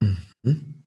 [0.00, 0.84] Mhm.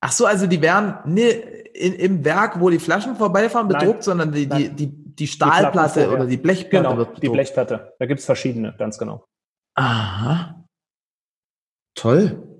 [0.00, 4.02] Ach so, also die werden ne, in, im Werk, wo die Flaschen vorbeifahren, bedruckt, Nein.
[4.02, 7.94] sondern die, die, die die Stahlplatte die oder die Blechplatte genau, die Blechplatte.
[7.98, 9.24] Da gibt's verschiedene, ganz genau.
[9.74, 10.64] Aha.
[11.94, 12.54] Toll.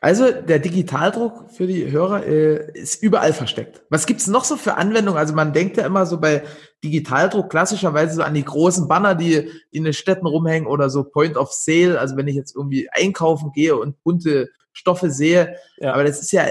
[0.00, 3.82] Also der Digitaldruck für die Hörer äh, ist überall versteckt.
[3.88, 5.18] Was gibt's noch so für Anwendungen?
[5.18, 6.44] Also man denkt ja immer so bei
[6.84, 11.02] Digitaldruck klassischerweise so an die großen Banner, die, die in den Städten rumhängen oder so
[11.02, 11.98] Point of Sale.
[11.98, 15.56] Also wenn ich jetzt irgendwie einkaufen gehe und bunte Stoffe sehe.
[15.78, 15.94] Ja.
[15.94, 16.44] Aber das ist ja,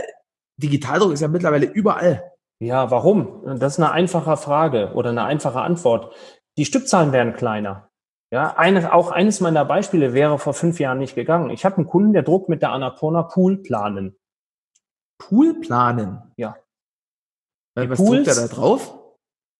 [0.57, 2.23] Digitaldruck ist ja mittlerweile überall.
[2.59, 3.43] Ja, warum?
[3.59, 6.15] Das ist eine einfache Frage oder eine einfache Antwort.
[6.57, 7.89] Die Stückzahlen werden kleiner.
[8.31, 11.49] Ja, eine, auch eines meiner Beispiele wäre vor fünf Jahren nicht gegangen.
[11.49, 14.17] Ich habe einen Kunden, der druckt mit der Annapurna Pool planen.
[15.17, 16.33] Pool planen?
[16.37, 16.57] Ja.
[17.77, 18.99] Die Was Pools, druckt er da drauf?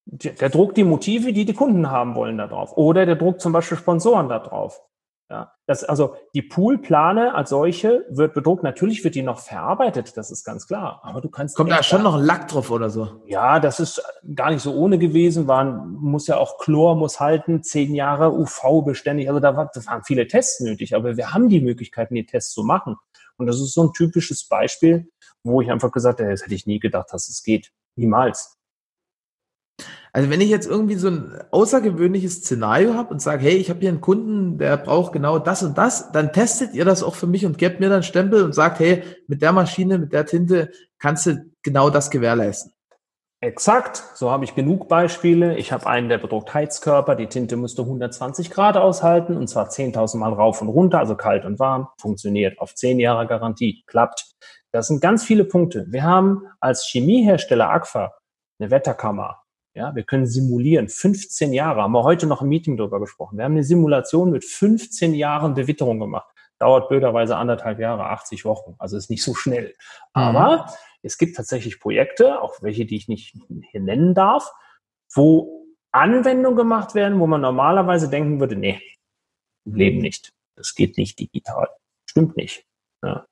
[0.06, 2.78] Der, der druckt die Motive, die die Kunden haben wollen, da drauf.
[2.78, 4.82] Oder der druckt zum Beispiel Sponsoren da drauf.
[5.28, 8.62] Ja, das, also die Poolplane als solche wird bedruckt.
[8.62, 11.00] Natürlich wird die noch verarbeitet, das ist ganz klar.
[11.04, 11.56] Aber du kannst.
[11.56, 13.24] Kommt da schon noch ein Lack drauf oder so?
[13.26, 14.04] Ja, das ist
[14.36, 15.48] gar nicht so ohne gewesen.
[15.48, 19.28] Waren, muss ja auch Chlor muss halten, zehn Jahre UV beständig.
[19.28, 20.96] Also da, war, da waren viele Tests nötig.
[20.96, 22.96] Aber wir haben die Möglichkeiten, die Tests zu machen.
[23.38, 25.10] Und das ist so ein typisches Beispiel,
[25.44, 27.72] wo ich einfach gesagt habe, das hätte ich nie gedacht, dass es geht.
[27.96, 28.58] Niemals.
[30.16, 33.82] Also wenn ich jetzt irgendwie so ein außergewöhnliches Szenario habe und sage, hey, ich habe
[33.82, 37.28] hier einen Kunden, der braucht genau das und das, dann testet ihr das auch für
[37.28, 40.72] mich und gebt mir dann Stempel und sagt, hey, mit der Maschine, mit der Tinte
[41.00, 42.72] kannst du genau das gewährleisten.
[43.42, 45.58] Exakt, so habe ich genug Beispiele.
[45.58, 50.16] Ich habe einen, der bedruckt Heizkörper, die Tinte müsste 120 Grad aushalten und zwar 10.000
[50.16, 54.32] Mal rauf und runter, also kalt und warm, funktioniert auf 10 Jahre Garantie, klappt.
[54.72, 55.88] Das sind ganz viele Punkte.
[55.90, 58.14] Wir haben als Chemiehersteller Agfa
[58.60, 59.42] eine Wetterkammer,
[59.76, 60.88] ja, wir können simulieren.
[60.88, 63.38] 15 Jahre, haben wir heute noch im Meeting darüber gesprochen.
[63.38, 66.34] Wir haben eine Simulation mit 15 Jahren Bewitterung gemacht.
[66.60, 68.76] Dauert blöderweise anderthalb Jahre, 80 Wochen.
[68.78, 69.68] Also ist nicht so schnell.
[69.68, 70.22] Mhm.
[70.22, 73.36] Aber es gibt tatsächlich Projekte, auch welche, die ich nicht
[73.70, 74.50] hier nennen darf,
[75.14, 78.82] wo Anwendungen gemacht werden, wo man normalerweise denken würde, nee,
[79.66, 80.32] im Leben nicht.
[80.56, 81.68] Das geht nicht digital.
[82.10, 82.66] Stimmt nicht.
[83.04, 83.26] Ja.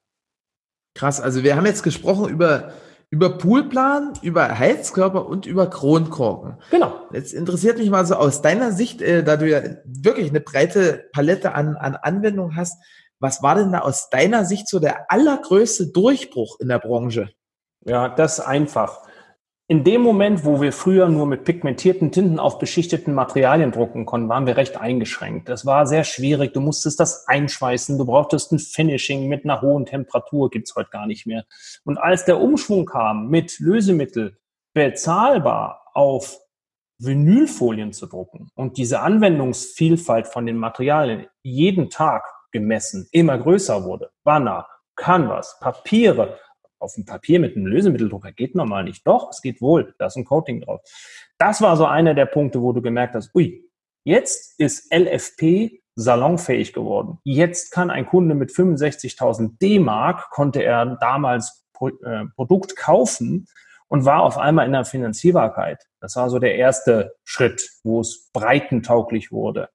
[0.94, 1.22] Krass.
[1.22, 2.74] Also wir haben jetzt gesprochen über
[3.14, 6.58] über Poolplan, über Heizkörper und über Kronkorken.
[6.72, 6.96] Genau.
[7.12, 11.12] Jetzt interessiert mich mal so aus deiner Sicht, äh, da du ja wirklich eine breite
[11.12, 12.82] Palette an, an Anwendungen hast,
[13.20, 17.30] was war denn da aus deiner Sicht so der allergrößte Durchbruch in der Branche?
[17.86, 19.04] Ja, das einfach.
[19.74, 24.30] In dem Moment, wo wir früher nur mit pigmentierten Tinten auf beschichteten Materialien drucken konnten,
[24.30, 25.50] waren wir recht eingeschränkt.
[25.50, 26.54] Das war sehr schwierig.
[26.54, 27.98] Du musstest das einschweißen.
[27.98, 30.52] Du brauchtest ein Finishing mit einer hohen Temperatur.
[30.52, 31.46] Gibt's heute gar nicht mehr.
[31.86, 34.38] Und als der Umschwung kam, mit Lösemittel
[34.76, 36.38] bezahlbar auf
[37.00, 44.12] Vinylfolien zu drucken und diese Anwendungsvielfalt von den Materialien jeden Tag gemessen immer größer wurde,
[44.24, 46.38] Banner, Canvas, Papiere,
[46.84, 49.08] auf dem Papier mit einem Lösemitteldrucker geht normal nicht.
[49.08, 49.96] Doch, es geht wohl.
[49.98, 50.82] Da ist ein Coating drauf.
[51.38, 53.64] Das war so einer der Punkte, wo du gemerkt hast, ui,
[54.04, 57.20] jetzt ist LFP salonfähig geworden.
[57.24, 63.48] Jetzt kann ein Kunde mit 65.000 D-Mark, konnte er damals Pro, äh, Produkt kaufen
[63.88, 65.86] und war auf einmal in der Finanzierbarkeit.
[66.00, 69.70] Das war so der erste Schritt, wo es breitentauglich wurde.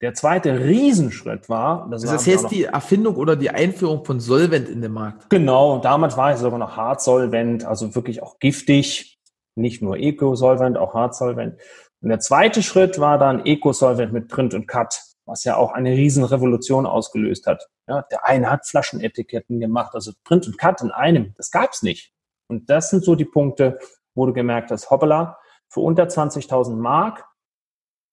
[0.00, 4.68] Der zweite Riesenschritt war, das, das war jetzt die Erfindung oder die Einführung von Solvent
[4.68, 5.28] in den Markt.
[5.28, 9.18] Genau, damals war es sogar noch Hartsolvent, also wirklich auch giftig,
[9.56, 11.60] nicht nur Eco-Solvent, auch Hartsolvent.
[12.00, 15.90] Und der zweite Schritt war dann Eco-Solvent mit Print und Cut, was ja auch eine
[15.90, 17.66] Riesenrevolution ausgelöst hat.
[17.88, 22.12] Ja, der eine hat Flaschenetiketten gemacht, also Print und Cut in einem, das gab's nicht.
[22.46, 23.80] Und das sind so die Punkte,
[24.14, 27.27] wo du gemerkt hast, hoppala, für unter 20.000 Mark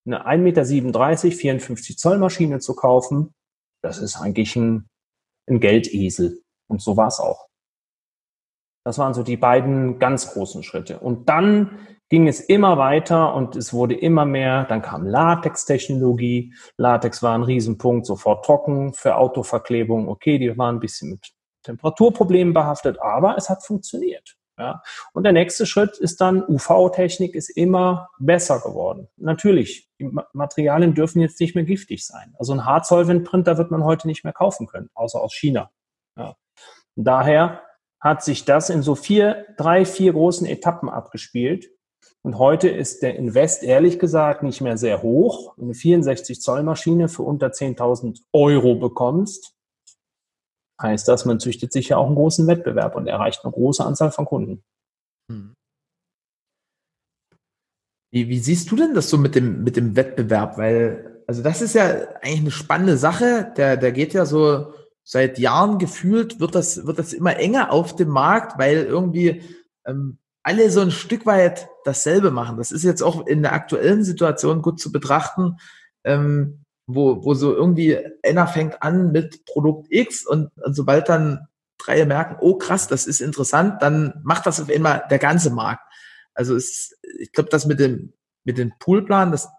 [0.06, 3.34] eine 1,37 Meter, 54 Zoll Maschine zu kaufen,
[3.82, 4.88] das ist eigentlich ein,
[5.48, 6.42] ein Geldesel.
[6.68, 7.48] Und so war es auch.
[8.84, 11.00] Das waren so die beiden ganz großen Schritte.
[11.00, 14.66] Und dann ging es immer weiter und es wurde immer mehr.
[14.66, 16.54] Dann kam Latex-Technologie.
[16.78, 20.08] Latex war ein Riesenpunkt, sofort trocken für Autoverklebung.
[20.08, 21.32] Okay, die waren ein bisschen mit
[21.64, 24.38] Temperaturproblemen behaftet, aber es hat funktioniert.
[24.58, 24.82] Ja.
[25.14, 29.10] Und der nächste Schritt ist dann, UV-Technik ist immer besser geworden.
[29.18, 32.34] Natürlich, die Materialien dürfen jetzt nicht mehr giftig sein.
[32.40, 35.72] Also ein Hardsolvent-Printer wird man heute nicht mehr kaufen können, außer aus China.
[36.18, 36.36] Ja.
[36.96, 37.62] Daher
[38.00, 41.70] hat sich das in so vier, drei, vier großen Etappen abgespielt.
[42.22, 45.58] Und heute ist der Invest ehrlich gesagt nicht mehr sehr hoch.
[45.58, 49.55] Eine 64 Zoll Maschine für unter 10.000 Euro bekommst,
[50.82, 54.12] heißt das, man züchtet sich ja auch einen großen Wettbewerb und erreicht eine große Anzahl
[54.12, 54.64] von Kunden.
[55.32, 55.54] Hm.
[58.12, 60.58] Wie, wie siehst du denn das so mit dem, mit dem Wettbewerb?
[60.58, 61.86] Weil, also das ist ja
[62.22, 63.54] eigentlich eine spannende Sache.
[63.58, 67.96] Der, der geht ja so seit Jahren gefühlt, wird das, wird das immer enger auf
[67.96, 69.44] dem Markt, weil irgendwie
[69.86, 72.58] ähm, alle so ein Stück weit dasselbe machen.
[72.58, 75.58] Das ist jetzt auch in der aktuellen Situation gut zu betrachten.
[76.04, 81.48] Ähm, wo, wo so irgendwie einer fängt an mit Produkt X und, und sobald dann
[81.78, 85.84] drei merken, oh krass, das ist interessant, dann macht das auf einmal der ganze Markt.
[86.34, 89.50] Also es, ich glaube, das mit dem, mit dem Poolplan, das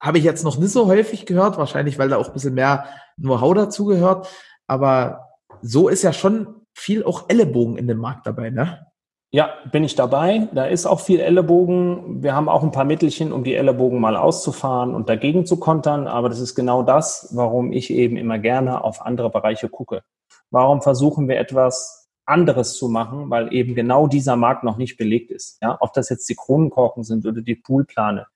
[0.00, 2.86] habe ich jetzt noch nicht so häufig gehört, wahrscheinlich, weil da auch ein bisschen mehr
[3.16, 4.28] Know-how dazu gehört.
[4.66, 5.28] Aber
[5.60, 8.86] so ist ja schon viel auch Ellenbogen in dem Markt dabei, ne?
[9.32, 10.48] Ja, bin ich dabei.
[10.52, 12.20] Da ist auch viel Ellenbogen.
[12.22, 16.08] Wir haben auch ein paar Mittelchen, um die Ellenbogen mal auszufahren und dagegen zu kontern.
[16.08, 20.02] Aber das ist genau das, warum ich eben immer gerne auf andere Bereiche gucke.
[20.50, 23.30] Warum versuchen wir etwas anderes zu machen?
[23.30, 25.58] Weil eben genau dieser Markt noch nicht belegt ist.
[25.62, 28.26] Ja, ob das jetzt die Kronenkorken sind oder die Poolplane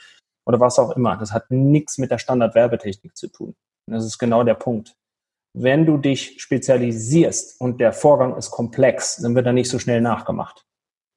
[0.46, 1.16] oder was auch immer.
[1.16, 3.56] Das hat nichts mit der Standardwerbetechnik zu tun.
[3.90, 4.94] Das ist genau der Punkt.
[5.56, 10.00] Wenn du dich spezialisierst und der Vorgang ist komplex, dann wird er nicht so schnell
[10.00, 10.63] nachgemacht.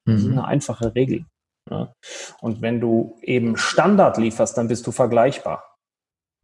[0.08, 0.40] Das ist mhm.
[0.40, 1.26] eine einfache Regel.
[1.70, 1.94] Ja.
[2.42, 5.76] Und wenn du eben Standard lieferst, dann bist du vergleichbar.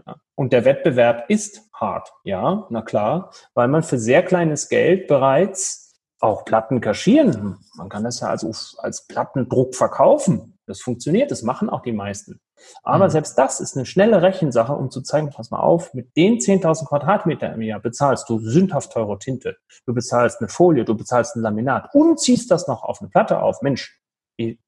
[0.05, 0.17] Ja.
[0.35, 5.93] Und der Wettbewerb ist hart, ja, na klar, weil man für sehr kleines Geld bereits
[6.19, 7.57] auch Platten kaschieren.
[7.75, 10.57] Man kann das ja als, als Plattendruck verkaufen.
[10.67, 12.39] Das funktioniert, das machen auch die meisten.
[12.83, 13.11] Aber mhm.
[13.11, 16.87] selbst das ist eine schnelle Rechensache, um zu zeigen, pass mal auf, mit den 10.000
[16.87, 21.41] Quadratmeter im Jahr bezahlst du sündhaft teure Tinte, du bezahlst eine Folie, du bezahlst ein
[21.41, 23.61] Laminat und ziehst das noch auf eine Platte auf.
[23.61, 23.99] Mensch,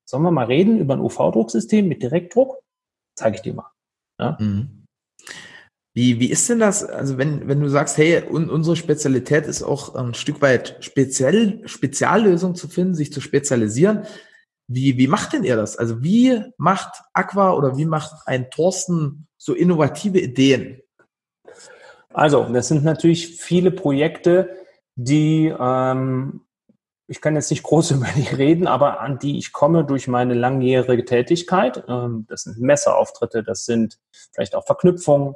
[0.06, 2.60] sollen wir mal reden über ein UV-Drucksystem mit Direktdruck?
[3.15, 3.71] Zeige ich dir mal.
[4.19, 4.38] Ja?
[4.39, 4.86] Mhm.
[5.95, 6.84] Wie, wie ist denn das?
[6.84, 11.62] Also wenn, wenn du sagst, hey, un, unsere Spezialität ist auch ein Stück weit speziell,
[11.67, 14.04] Speziallösungen zu finden, sich zu spezialisieren.
[14.67, 15.78] Wie, wie macht denn ihr das?
[15.78, 20.82] Also wie macht Aqua oder wie macht ein Thorsten so innovative Ideen?
[22.15, 24.56] Also, das sind natürlich viele Projekte,
[24.95, 26.45] die, ähm,
[27.08, 30.34] ich kann jetzt nicht groß über die reden, aber an die ich komme durch meine
[30.34, 31.84] langjährige Tätigkeit.
[31.88, 33.99] Ähm, das sind Messeauftritte, das sind
[34.32, 35.36] vielleicht auch Verknüpfungen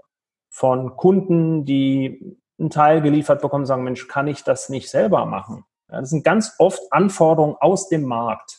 [0.50, 5.66] von Kunden, die einen Teil geliefert bekommen, sagen, Mensch, kann ich das nicht selber machen?
[5.92, 8.59] Ja, das sind ganz oft Anforderungen aus dem Markt.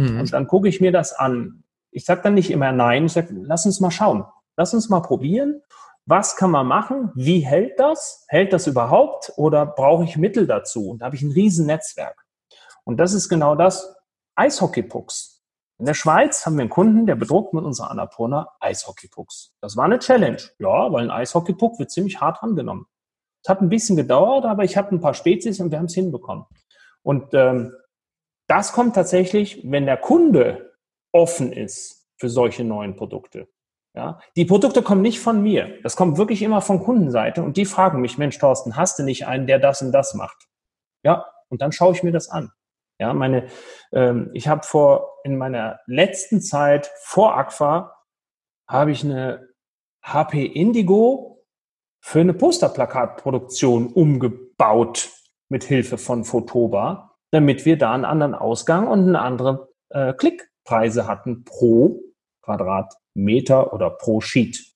[0.00, 0.20] Mhm.
[0.20, 1.64] Und dann gucke ich mir das an.
[1.90, 4.24] Ich sage dann nicht immer nein, ich sage, lass uns mal schauen.
[4.56, 5.62] Lass uns mal probieren.
[6.06, 7.12] Was kann man machen?
[7.14, 8.24] Wie hält das?
[8.28, 9.32] Hält das überhaupt?
[9.36, 10.90] Oder brauche ich Mittel dazu?
[10.90, 12.24] Und da habe ich ein riesen Netzwerk.
[12.84, 13.96] Und das ist genau das
[14.34, 15.42] Eishockeypucks.
[15.78, 19.54] In der Schweiz haben wir einen Kunden, der bedruckt mit unserer Annapurna Eishockeypucks.
[19.60, 20.40] Das war eine Challenge.
[20.58, 22.86] Ja, weil ein Eishockeypuck wird ziemlich hart angenommen.
[23.42, 25.94] Es hat ein bisschen gedauert, aber ich habe ein paar Spezies und wir haben es
[25.94, 26.44] hinbekommen.
[27.02, 27.72] Und ähm,
[28.50, 30.74] das kommt tatsächlich, wenn der Kunde
[31.12, 33.48] offen ist für solche neuen Produkte.
[33.94, 35.78] Ja, die Produkte kommen nicht von mir.
[35.82, 39.26] Das kommt wirklich immer von Kundenseite und die fragen mich, Mensch, Thorsten, hast du nicht
[39.26, 40.48] einen, der das und das macht?
[41.04, 42.52] Ja, und dann schaue ich mir das an.
[42.98, 43.46] Ja, meine,
[43.92, 47.96] ähm, ich habe vor in meiner letzten Zeit vor Aqua
[48.68, 49.48] habe ich eine
[50.02, 51.44] HP Indigo
[52.00, 55.10] für eine Posterplakatproduktion umgebaut
[55.48, 61.06] mit Hilfe von Fotoba damit wir da einen anderen Ausgang und eine andere äh, Klickpreise
[61.06, 62.00] hatten pro
[62.42, 64.74] Quadratmeter oder pro Sheet.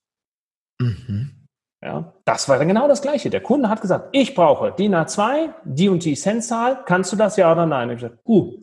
[0.80, 1.46] Mhm.
[1.82, 3.28] Ja, das war dann genau das Gleiche.
[3.28, 7.36] Der Kunde hat gesagt, ich brauche DIN A2, die und die Centzahl, kannst du das
[7.36, 7.90] ja oder nein?
[7.90, 8.56] Ich habe gesagt, uh,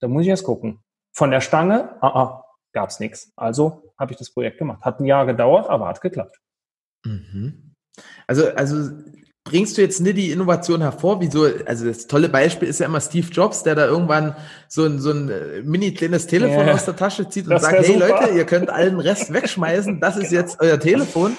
[0.00, 0.80] da muss ich jetzt gucken.
[1.12, 3.32] Von der Stange, ah, ah, gab es nichts.
[3.34, 4.82] Also habe ich das Projekt gemacht.
[4.82, 6.38] Hat ein Jahr gedauert, aber hat geklappt.
[7.04, 7.74] Mhm.
[8.28, 8.92] Also, also
[9.48, 11.20] bringst du jetzt nicht die Innovation hervor?
[11.20, 11.46] Wieso?
[11.66, 14.36] Also das tolle Beispiel ist ja immer Steve Jobs, der da irgendwann
[14.68, 17.78] so ein, so ein äh, mini kleines Telefon ja, aus der Tasche zieht und sagt,
[17.78, 18.08] hey super.
[18.08, 20.42] Leute, ihr könnt allen Rest wegschmeißen, das ist genau.
[20.42, 21.36] jetzt euer Telefon.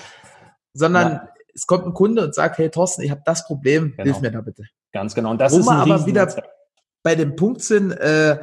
[0.74, 1.30] Sondern ja.
[1.54, 4.04] es kommt ein Kunde und sagt, hey Thorsten, ich habe das Problem, genau.
[4.04, 4.63] hilf mir da bitte.
[4.91, 5.30] Ganz genau.
[5.32, 6.28] Und das Wo ist wir aber wieder
[7.04, 8.39] bei dem Punkt sind, äh,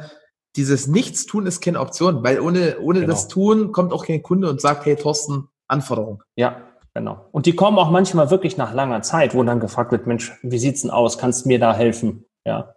[0.55, 3.13] dieses Nichtstun ist keine Option, weil ohne, ohne genau.
[3.13, 6.23] das Tun kommt auch kein Kunde und sagt, hey Thorsten, Anforderung.
[6.35, 6.66] Ja,
[6.97, 7.29] Genau.
[7.31, 10.57] Und die kommen auch manchmal wirklich nach langer Zeit, wo dann gefragt wird, Mensch, wie
[10.57, 11.19] sieht's denn aus?
[11.19, 12.25] Kannst du mir da helfen?
[12.43, 12.73] Ja.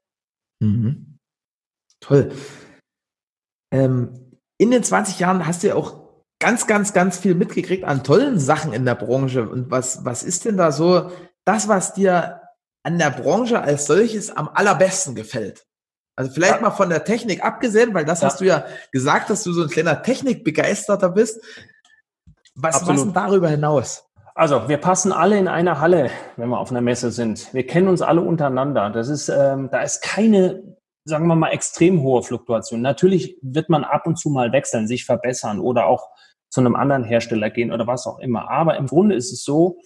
[0.63, 1.17] Mhm.
[2.01, 2.31] Toll.
[3.73, 6.03] Ähm, in den 20 Jahren hast du ja auch
[6.39, 9.49] ganz, ganz, ganz viel mitgekriegt an tollen Sachen in der Branche.
[9.49, 11.11] Und was, was ist denn da so
[11.47, 12.43] das, was dir
[12.83, 15.67] an der Branche als solches am allerbesten gefällt?
[16.15, 16.61] Also vielleicht ja.
[16.61, 18.29] mal von der Technik abgesehen, weil das ja.
[18.29, 21.41] hast du ja gesagt, dass du so ein kleiner Technikbegeisterter bist.
[22.55, 24.05] Was, was denn darüber hinaus?
[24.41, 27.53] Also, wir passen alle in einer Halle, wenn wir auf einer Messe sind.
[27.53, 28.89] Wir kennen uns alle untereinander.
[28.89, 32.81] Das ist, ähm, da ist keine, sagen wir mal, extrem hohe Fluktuation.
[32.81, 36.09] Natürlich wird man ab und zu mal wechseln, sich verbessern oder auch
[36.49, 38.51] zu einem anderen Hersteller gehen oder was auch immer.
[38.51, 39.77] Aber im Grunde ist es so,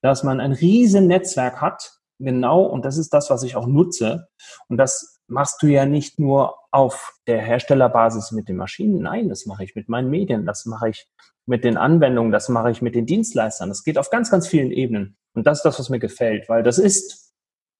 [0.00, 4.28] dass man ein riesen Netzwerk hat, genau, und das ist das, was ich auch nutze.
[4.68, 9.02] Und das machst du ja nicht nur auf der Herstellerbasis mit den Maschinen.
[9.02, 11.08] Nein, das mache ich mit meinen Medien, das mache ich
[11.46, 13.68] mit den Anwendungen, das mache ich mit den Dienstleistern.
[13.68, 15.16] Das geht auf ganz, ganz vielen Ebenen.
[15.34, 17.32] Und das ist das, was mir gefällt, weil das ist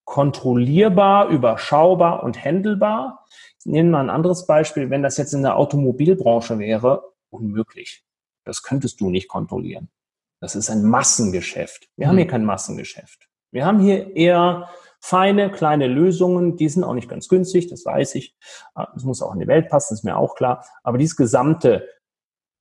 [0.04, 3.24] kontrollierbar, überschaubar und handelbar.
[3.64, 4.90] Nehmen wir ein anderes Beispiel.
[4.90, 8.04] Wenn das jetzt in der Automobilbranche wäre, unmöglich.
[8.44, 9.88] Das könntest du nicht kontrollieren.
[10.40, 11.88] Das ist ein Massengeschäft.
[11.96, 12.10] Wir mhm.
[12.10, 13.28] haben hier kein Massengeschäft.
[13.50, 14.68] Wir haben hier eher
[15.00, 18.36] feine, kleine Lösungen, die sind auch nicht ganz günstig, das weiß ich.
[18.74, 20.66] Das muss auch in die Welt passen, ist mir auch klar.
[20.82, 21.88] Aber dieses gesamte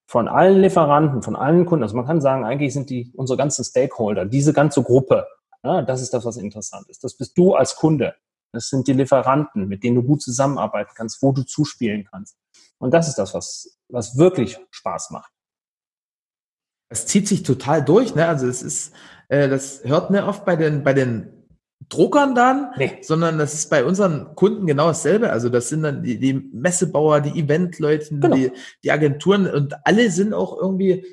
[0.05, 1.83] von allen Lieferanten, von allen Kunden.
[1.83, 5.27] Also man kann sagen, eigentlich sind die unsere ganzen Stakeholder, diese ganze Gruppe.
[5.63, 7.03] Ja, das ist das, was interessant ist.
[7.03, 8.15] Das bist du als Kunde.
[8.51, 12.37] Das sind die Lieferanten, mit denen du gut zusammenarbeiten kannst, wo du zuspielen kannst.
[12.77, 15.31] Und das ist das, was, was wirklich Spaß macht.
[16.89, 18.27] Das zieht sich total durch, ne?
[18.27, 18.93] Also es ist,
[19.29, 21.32] äh, das hört nicht oft bei den, bei den
[21.89, 22.99] Druckern dann, nee.
[23.01, 25.31] sondern das ist bei unseren Kunden genau dasselbe.
[25.31, 28.35] Also das sind dann die, die Messebauer, die Eventleute, genau.
[28.35, 28.51] die,
[28.83, 31.05] die Agenturen und alle sind auch irgendwie,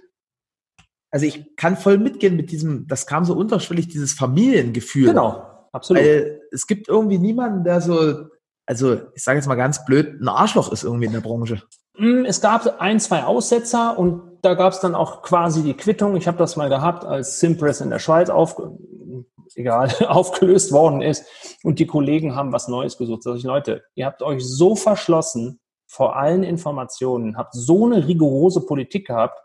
[1.10, 5.08] also ich kann voll mitgehen mit diesem, das kam so unterschwellig, dieses Familiengefühl.
[5.08, 6.02] Genau, absolut.
[6.02, 8.26] Weil es gibt irgendwie niemanden, der so,
[8.66, 11.62] also ich sage jetzt mal ganz blöd, ein Arschloch ist irgendwie in der Branche.
[11.98, 16.16] Mm, es gab ein, zwei Aussetzer und da gab es dann auch quasi die Quittung.
[16.16, 18.56] Ich habe das mal gehabt, als Simpress in der Schweiz auf,
[19.56, 21.26] egal, aufgelöst worden ist
[21.62, 23.22] und die Kollegen haben was Neues gesucht.
[23.22, 28.64] Sag ich, Leute, ihr habt euch so verschlossen vor allen Informationen, habt so eine rigorose
[28.64, 29.40] Politik gehabt,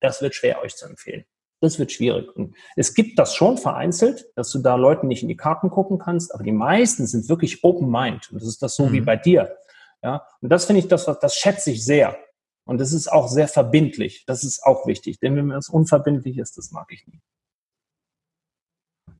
[0.00, 1.24] das wird schwer euch zu empfehlen.
[1.60, 2.34] Das wird schwierig.
[2.36, 5.98] Und es gibt das schon vereinzelt, dass du da Leuten nicht in die Karten gucken
[5.98, 8.30] kannst, aber die meisten sind wirklich open mind.
[8.30, 8.92] Und das ist das so mhm.
[8.92, 9.56] wie bei dir.
[10.02, 12.16] Ja, und das finde ich, das, das schätze ich sehr.
[12.64, 14.24] Und das ist auch sehr verbindlich.
[14.26, 15.18] Das ist auch wichtig.
[15.20, 17.20] Denn wenn es unverbindlich ist, das mag ich nie.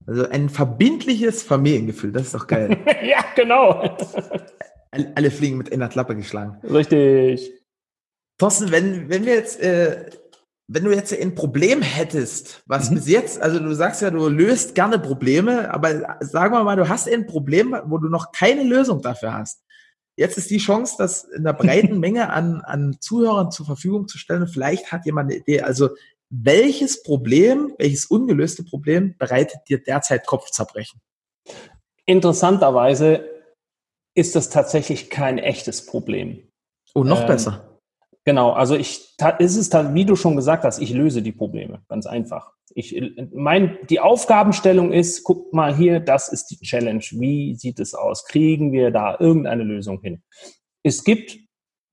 [0.08, 2.78] Also ein verbindliches Familiengefühl, das ist doch geil.
[3.04, 3.94] ja, genau.
[5.14, 6.56] Alle Fliegen mit einer Klappe geschlagen.
[6.64, 7.52] Richtig.
[8.38, 10.08] Thorsten, wenn, wenn wir jetzt, äh,
[10.66, 12.94] wenn du jetzt ein Problem hättest, was mhm.
[12.94, 16.88] bis jetzt, also du sagst ja, du löst gerne Probleme, aber sagen wir mal, du
[16.88, 19.62] hast ein Problem, wo du noch keine Lösung dafür hast.
[20.16, 24.16] Jetzt ist die Chance, das in einer breiten Menge an, an Zuhörern zur Verfügung zu
[24.16, 24.48] stellen.
[24.48, 25.60] Vielleicht hat jemand eine Idee.
[25.60, 25.90] Also
[26.30, 31.00] welches Problem, welches ungelöste Problem bereitet dir derzeit Kopfzerbrechen?
[32.04, 33.24] Interessanterweise
[34.14, 36.48] ist das tatsächlich kein echtes Problem.
[36.94, 37.80] Oh, noch ähm, besser.
[38.24, 42.06] Genau, also ich, ist es wie du schon gesagt hast, ich löse die Probleme, ganz
[42.06, 42.52] einfach.
[42.74, 43.00] Ich,
[43.32, 47.02] mein, die Aufgabenstellung ist, guck mal hier, das ist die Challenge.
[47.12, 48.26] Wie sieht es aus?
[48.26, 50.22] Kriegen wir da irgendeine Lösung hin?
[50.82, 51.38] Es gibt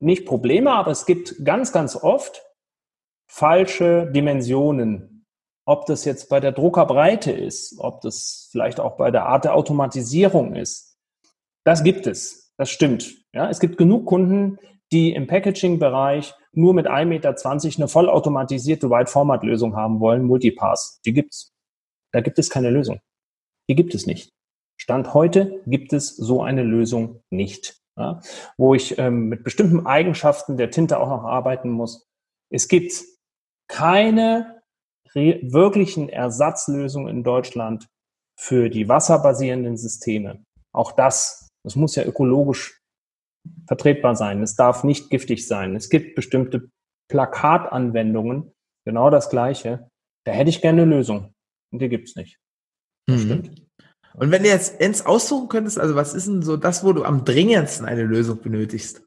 [0.02, 2.42] nicht Probleme, aber es gibt ganz, ganz oft
[3.28, 5.26] falsche Dimensionen.
[5.68, 9.56] Ob das jetzt bei der Druckerbreite ist, ob das vielleicht auch bei der Art der
[9.56, 10.96] Automatisierung ist.
[11.64, 12.54] Das gibt es.
[12.58, 13.26] Das stimmt.
[13.34, 14.60] Ja, es gibt genug Kunden,
[14.92, 17.36] die im Packaging-Bereich nur mit 1,20 Meter
[17.78, 21.02] eine vollautomatisierte Wide-Format-Lösung haben wollen, Multipass.
[21.06, 21.52] Die gibt's.
[22.14, 23.02] Da gibt es keine Lösung.
[23.68, 24.32] Die gibt es nicht.
[24.78, 27.82] Stand heute gibt es so eine Lösung nicht.
[27.98, 28.20] Ja,
[28.58, 32.10] wo ich ähm, mit bestimmten Eigenschaften der Tinte auch noch arbeiten muss.
[32.50, 32.94] Es gibt
[33.68, 34.62] keine
[35.14, 37.88] wirklichen Ersatzlösungen in Deutschland
[38.38, 40.44] für die wasserbasierenden Systeme.
[40.74, 42.82] Auch das, das muss ja ökologisch
[43.68, 44.44] vertretbar sein.
[44.44, 45.76] Es darf nicht giftig sein.
[45.76, 46.70] Es gibt bestimmte
[47.10, 48.52] Plakatanwendungen,
[48.86, 49.90] genau das Gleiche.
[50.26, 51.34] Da hätte ich gerne eine Lösung.
[51.72, 52.40] Und die gibt's nicht.
[53.08, 53.20] Mhm.
[53.20, 53.66] stimmt.
[54.16, 57.04] Und wenn du jetzt ins aussuchen könntest, also was ist denn so das, wo du
[57.04, 59.05] am dringendsten eine Lösung benötigst?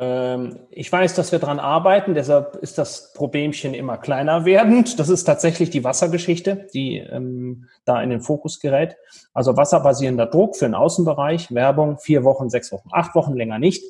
[0.00, 4.98] Ähm, ich weiß, dass wir dran arbeiten, deshalb ist das Problemchen immer kleiner werdend.
[5.00, 8.96] Das ist tatsächlich die Wassergeschichte, die ähm, da in den Fokus gerät.
[9.34, 13.82] Also wasserbasierender Druck für den Außenbereich, Werbung, vier Wochen, sechs Wochen, acht Wochen länger nicht.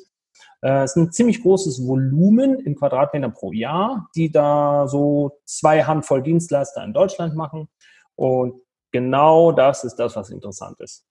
[0.61, 5.83] Äh, es ist ein ziemlich großes Volumen in Quadratmetern pro Jahr, die da so zwei
[5.83, 7.69] Handvoll Dienstleister in Deutschland machen.
[8.15, 11.05] Und genau das ist das, was interessant ist.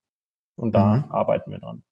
[0.56, 1.12] Und da mhm.
[1.12, 1.84] arbeiten wir dran.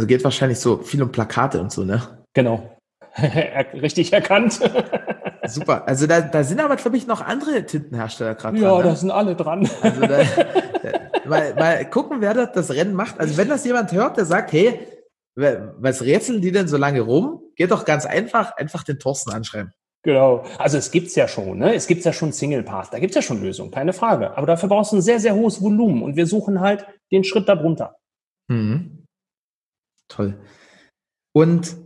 [0.00, 2.00] Also geht wahrscheinlich so viel um Plakate und so, ne?
[2.32, 2.74] Genau.
[3.18, 4.58] Richtig erkannt.
[5.46, 5.86] Super.
[5.86, 8.78] Also da, da sind aber, glaube ich, noch andere Tintenhersteller gerade ja, dran.
[8.78, 8.88] Ja, ne?
[8.88, 9.68] da sind alle dran.
[9.82, 10.08] Also da,
[10.82, 13.20] da, mal, mal gucken, wer das, das Rennen macht.
[13.20, 14.80] Also wenn das jemand hört, der sagt, hey,
[15.34, 17.42] was rätseln die denn so lange rum?
[17.56, 19.74] Geht doch ganz einfach, einfach den Thorsten anschreiben.
[20.02, 20.44] Genau.
[20.56, 21.74] Also es gibt's ja schon, ne?
[21.74, 24.34] Es gibt ja schon Single Path, da gibt's ja schon Lösungen, keine Frage.
[24.34, 27.50] Aber dafür brauchst du ein sehr, sehr hohes Volumen und wir suchen halt den Schritt
[27.50, 27.96] darunter.
[28.48, 28.99] Mhm.
[30.20, 30.38] Toll.
[31.32, 31.76] Und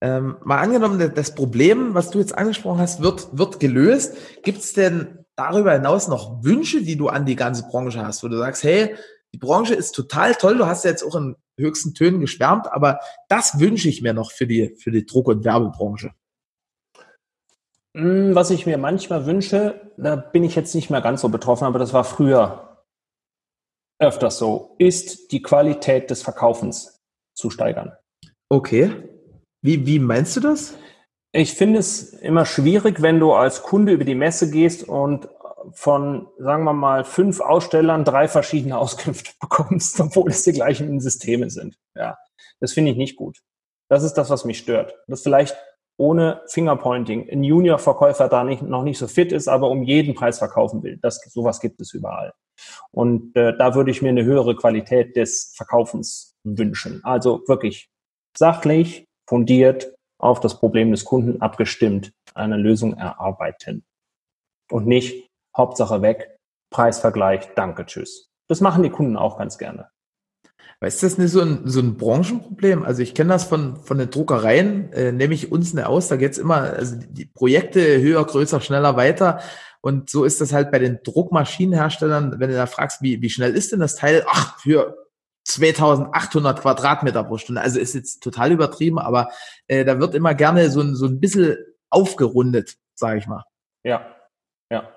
[0.00, 4.16] ähm, mal angenommen, das Problem, was du jetzt angesprochen hast, wird, wird gelöst.
[4.42, 8.28] Gibt es denn darüber hinaus noch Wünsche, die du an die ganze Branche hast, wo
[8.28, 8.96] du sagst, hey,
[9.32, 12.98] die Branche ist total toll, du hast ja jetzt auch in höchsten Tönen geschwärmt, aber
[13.28, 16.12] das wünsche ich mir noch für die, für die Druck- und Werbebranche.
[17.94, 21.64] Hm, was ich mir manchmal wünsche, da bin ich jetzt nicht mehr ganz so betroffen,
[21.64, 22.84] aber das war früher
[24.00, 26.97] öfters so, ist die Qualität des Verkaufens
[27.38, 27.92] zu steigern.
[28.50, 28.92] Okay.
[29.62, 30.76] Wie, wie meinst du das?
[31.32, 35.28] Ich finde es immer schwierig, wenn du als Kunde über die Messe gehst und
[35.72, 41.50] von, sagen wir mal, fünf Ausstellern drei verschiedene Auskünfte bekommst, obwohl es die gleichen Systeme
[41.50, 41.76] sind.
[41.94, 42.16] Ja,
[42.60, 43.38] das finde ich nicht gut.
[43.90, 44.94] Das ist das, was mich stört.
[45.06, 45.56] Das vielleicht
[45.98, 50.38] ohne Fingerpointing ein Junior-Verkäufer da nicht, noch nicht so fit ist, aber um jeden Preis
[50.38, 50.98] verkaufen will.
[51.02, 52.32] Das, sowas gibt es überall.
[52.92, 57.04] Und äh, da würde ich mir eine höhere Qualität des Verkaufens wünschen.
[57.04, 57.88] Also wirklich
[58.36, 63.84] sachlich, fundiert auf das Problem des Kunden abgestimmt eine Lösung erarbeiten.
[64.70, 66.36] Und nicht Hauptsache weg,
[66.70, 68.28] Preisvergleich, danke, tschüss.
[68.48, 69.90] Das machen die Kunden auch ganz gerne.
[70.80, 72.84] Ist das nicht so ein, so ein Branchenproblem?
[72.84, 76.16] Also ich kenne das von, von den Druckereien, äh, nehme ich uns nicht aus, da
[76.16, 79.40] geht's immer, also die Projekte höher, größer, schneller, weiter.
[79.80, 83.56] Und so ist das halt bei den Druckmaschinenherstellern, wenn du da fragst, wie, wie schnell
[83.56, 84.24] ist denn das Teil?
[84.28, 85.07] Ach, für
[85.48, 87.60] 2800 Quadratmeter pro Stunde.
[87.60, 89.30] Also ist jetzt total übertrieben, aber
[89.66, 91.56] äh, da wird immer gerne so ein, so ein bisschen
[91.90, 93.44] aufgerundet, sage ich mal.
[93.84, 94.14] Ja,
[94.70, 94.92] ja.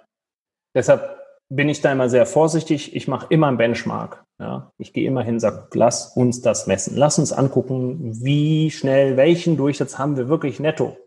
[0.75, 1.17] Deshalb
[1.49, 2.95] bin ich da immer sehr vorsichtig.
[2.95, 4.23] Ich mache immer einen Benchmark.
[4.39, 4.71] Ja.
[4.77, 6.97] Ich gehe immer hin und sage, lass uns das messen.
[6.97, 10.97] Lass uns angucken, wie schnell, welchen Durchsatz haben wir wirklich netto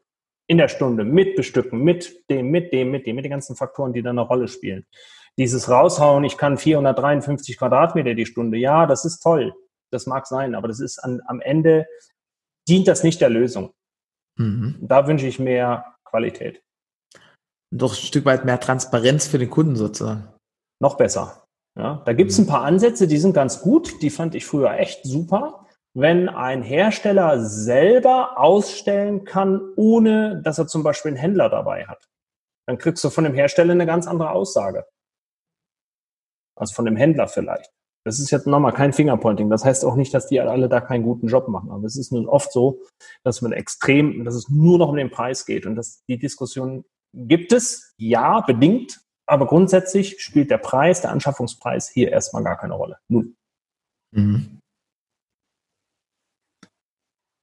[0.47, 3.93] in der Stunde mit Bestücken, mit dem, mit dem, mit dem, mit den ganzen Faktoren,
[3.93, 4.87] die da eine Rolle spielen.
[5.39, 9.55] Dieses Raushauen, ich kann 453 Quadratmeter die Stunde, ja, das ist toll.
[9.91, 11.87] Das mag sein, aber das ist an, am Ende
[12.69, 13.73] dient das nicht der Lösung.
[14.39, 14.79] Mhm.
[14.81, 16.63] Da wünsche ich mehr Qualität.
[17.73, 20.29] Doch ein Stück weit mehr Transparenz für den Kunden sozusagen.
[20.81, 21.45] Noch besser.
[21.77, 24.01] Ja, da gibt es ein paar Ansätze, die sind ganz gut.
[24.01, 25.67] Die fand ich früher echt super.
[25.97, 32.09] Wenn ein Hersteller selber ausstellen kann, ohne dass er zum Beispiel einen Händler dabei hat,
[32.67, 34.87] dann kriegst du von dem Hersteller eine ganz andere Aussage.
[36.57, 37.71] Also von dem Händler vielleicht.
[38.07, 39.49] Das ist jetzt nochmal kein Fingerpointing.
[39.49, 41.71] Das heißt auch nicht, dass die alle da keinen guten Job machen.
[41.71, 42.83] Aber es ist nun oft so,
[43.23, 46.85] dass man extrem, dass es nur noch um den Preis geht und dass die Diskussion
[47.15, 52.75] gibt es, ja, bedingt, aber grundsätzlich spielt der Preis, der Anschaffungspreis hier erstmal gar keine
[52.75, 52.99] Rolle.
[53.09, 53.37] Nun.
[54.13, 54.61] Mhm.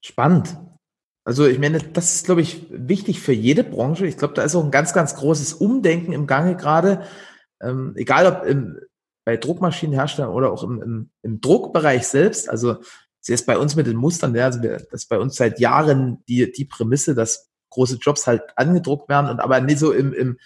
[0.03, 0.57] Spannend.
[1.24, 4.07] Also ich meine, das ist, glaube ich, wichtig für jede Branche.
[4.07, 7.05] Ich glaube, da ist auch ein ganz, ganz großes Umdenken im Gange gerade.
[7.62, 8.80] Ähm, egal ob im,
[9.26, 12.49] bei Druckmaschinenherstellern oder auch im, im, im Druckbereich selbst.
[12.49, 12.78] Also
[13.19, 16.24] sie ist bei uns mit den Mustern, ja, also das ist bei uns seit Jahren
[16.28, 20.38] die, die Prämisse, dass große Jobs halt angedruckt werden und aber nicht so im, im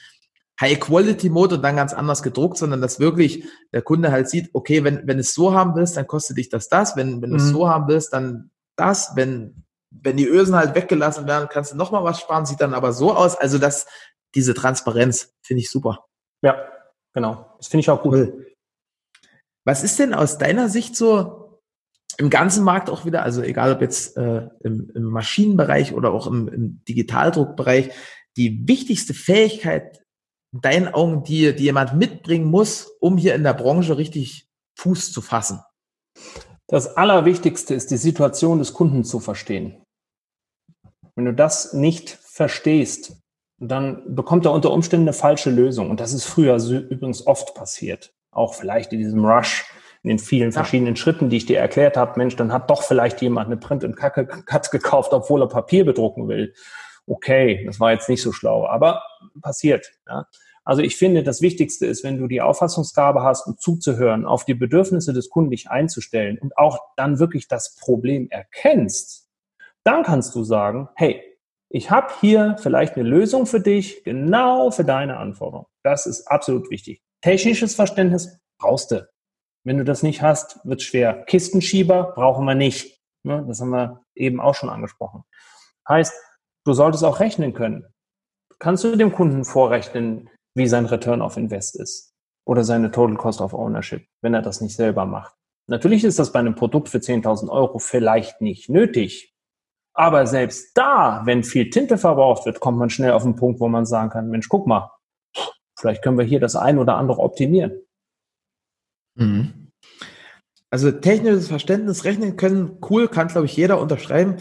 [0.62, 5.06] High-Quality-Mode und dann ganz anders gedruckt, sondern dass wirklich der Kunde halt sieht, okay, wenn,
[5.08, 7.52] wenn es so haben willst, dann kostet dich das das, wenn, wenn du es mhm.
[7.52, 12.04] so haben willst, dann das, wenn, wenn die Ösen halt weggelassen werden, kannst du nochmal
[12.04, 13.86] was sparen, sieht dann aber so aus, also das,
[14.34, 16.06] diese Transparenz finde ich super.
[16.42, 16.58] Ja,
[17.14, 18.14] genau, das finde ich auch gut.
[18.14, 18.55] Cool.
[19.66, 21.60] Was ist denn aus deiner Sicht so
[22.18, 26.28] im ganzen Markt auch wieder, also egal ob jetzt äh, im, im Maschinenbereich oder auch
[26.28, 27.92] im, im Digitaldruckbereich,
[28.38, 30.04] die wichtigste Fähigkeit
[30.54, 34.48] in deinen Augen, die, die jemand mitbringen muss, um hier in der Branche richtig
[34.78, 35.60] Fuß zu fassen?
[36.68, 39.84] Das Allerwichtigste ist, die Situation des Kunden zu verstehen.
[41.16, 43.18] Wenn du das nicht verstehst,
[43.60, 45.90] dann bekommt er unter Umständen eine falsche Lösung.
[45.90, 48.15] Und das ist früher übrigens oft passiert.
[48.36, 49.66] Auch vielleicht in diesem Rush
[50.04, 53.24] in den vielen verschiedenen Schritten, die ich dir erklärt habe, Mensch, dann hat doch vielleicht
[53.24, 56.54] jemand eine Print- und Cut gekauft, obwohl er Papier bedrucken will.
[57.08, 59.02] Okay, das war jetzt nicht so schlau, aber
[59.42, 59.92] passiert.
[60.08, 60.28] Ja.
[60.64, 64.54] Also ich finde, das Wichtigste ist, wenn du die Auffassungsgabe hast, um zuzuhören, auf die
[64.54, 69.28] Bedürfnisse des Kunden dich einzustellen und auch dann wirklich das Problem erkennst,
[69.84, 71.22] dann kannst du sagen, hey,
[71.70, 75.66] ich habe hier vielleicht eine Lösung für dich, genau für deine Anforderung.
[75.84, 77.02] Das ist absolut wichtig.
[77.26, 79.10] Technisches Verständnis brauchst du.
[79.66, 81.24] Wenn du das nicht hast, wird es schwer.
[81.24, 83.02] Kistenschieber brauchen wir nicht.
[83.24, 83.44] Ne?
[83.48, 85.24] Das haben wir eben auch schon angesprochen.
[85.90, 86.14] Heißt,
[86.66, 87.88] du solltest auch rechnen können.
[88.60, 92.14] Kannst du dem Kunden vorrechnen, wie sein Return of Invest ist
[92.46, 95.34] oder seine Total Cost of Ownership, wenn er das nicht selber macht?
[95.68, 99.34] Natürlich ist das bei einem Produkt für 10.000 Euro vielleicht nicht nötig.
[99.96, 103.68] Aber selbst da, wenn viel Tinte verbraucht wird, kommt man schnell auf den Punkt, wo
[103.68, 104.92] man sagen kann, Mensch, guck mal,
[105.78, 107.82] vielleicht können wir hier das ein oder andere optimieren.
[109.16, 109.72] Mhm.
[110.70, 114.38] Also technisches Verständnis rechnen können, cool, kann glaube ich jeder unterschreiben.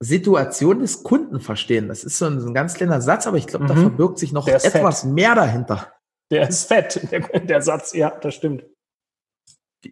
[0.00, 3.46] Situation des Kunden verstehen, das ist so ein, so ein ganz kleiner Satz, aber ich
[3.46, 3.68] glaube, mhm.
[3.68, 5.12] da verbirgt sich noch etwas fett.
[5.12, 5.92] mehr dahinter.
[6.30, 8.64] Der ist fett, der, der, Satz, ja, das stimmt.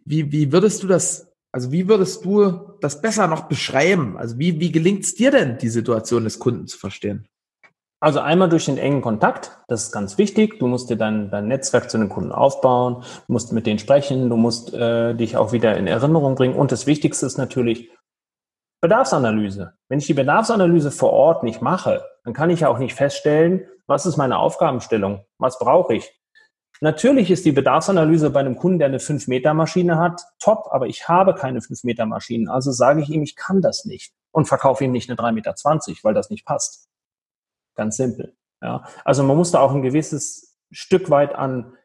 [0.04, 4.16] Wie, wie würdest du das, also wie würdest du das besser noch beschreiben?
[4.16, 7.28] Also wie, wie gelingt es dir denn, die Situation des Kunden zu verstehen?
[8.02, 10.58] Also einmal durch den engen Kontakt, das ist ganz wichtig.
[10.58, 14.28] Du musst dir dein, dein Netzwerk zu den Kunden aufbauen, du musst mit denen sprechen,
[14.28, 16.56] du musst äh, dich auch wieder in Erinnerung bringen.
[16.56, 17.92] Und das Wichtigste ist natürlich
[18.80, 19.74] Bedarfsanalyse.
[19.88, 23.68] Wenn ich die Bedarfsanalyse vor Ort nicht mache, dann kann ich ja auch nicht feststellen,
[23.86, 26.12] was ist meine Aufgabenstellung, was brauche ich.
[26.80, 31.34] Natürlich ist die Bedarfsanalyse bei einem Kunden, der eine 5-Meter-Maschine hat, top, aber ich habe
[31.34, 32.48] keine 5-Meter-Maschinen.
[32.48, 35.54] Also sage ich ihm, ich kann das nicht und verkaufe ihm nicht eine 3,20 Meter,
[36.02, 36.88] weil das nicht passt.
[37.76, 38.34] Ganz simpel.
[38.62, 38.84] Ja.
[39.04, 41.76] Also man muss da auch ein gewisses Stück weit an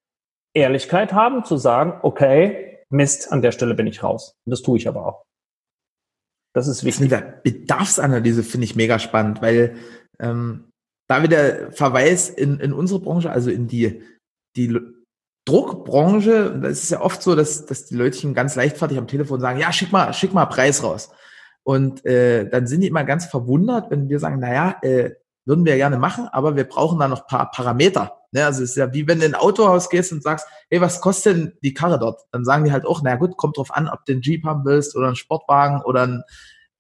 [0.54, 4.36] Ehrlichkeit haben, zu sagen, okay, Mist, an der Stelle bin ich raus.
[4.46, 5.26] Und das tue ich aber auch.
[6.54, 7.10] Das ist wichtig.
[7.10, 9.76] Das der Bedarfsanalyse finde ich mega spannend, weil
[10.20, 10.72] ähm,
[11.08, 14.02] da wieder Verweis in, in unsere Branche, also in die,
[14.56, 14.80] die
[15.46, 19.40] Druckbranche, und das ist ja oft so, dass, dass die Leute ganz leichtfertig am Telefon
[19.40, 21.12] sagen, ja, schick mal, schick mal Preis raus.
[21.64, 25.12] Und äh, dann sind die immer ganz verwundert, wenn wir sagen, naja, äh,
[25.48, 28.18] würden wir gerne machen, aber wir brauchen da noch paar Parameter.
[28.32, 28.46] Ne?
[28.46, 31.02] Also es ist ja wie wenn du in ein Autohaus gehst und sagst, hey, was
[31.02, 32.22] kostet denn die Karre dort?
[32.32, 34.66] Dann sagen die halt auch, naja gut, kommt drauf an, ob du einen Jeep haben
[34.66, 36.24] willst oder einen Sportwagen oder ein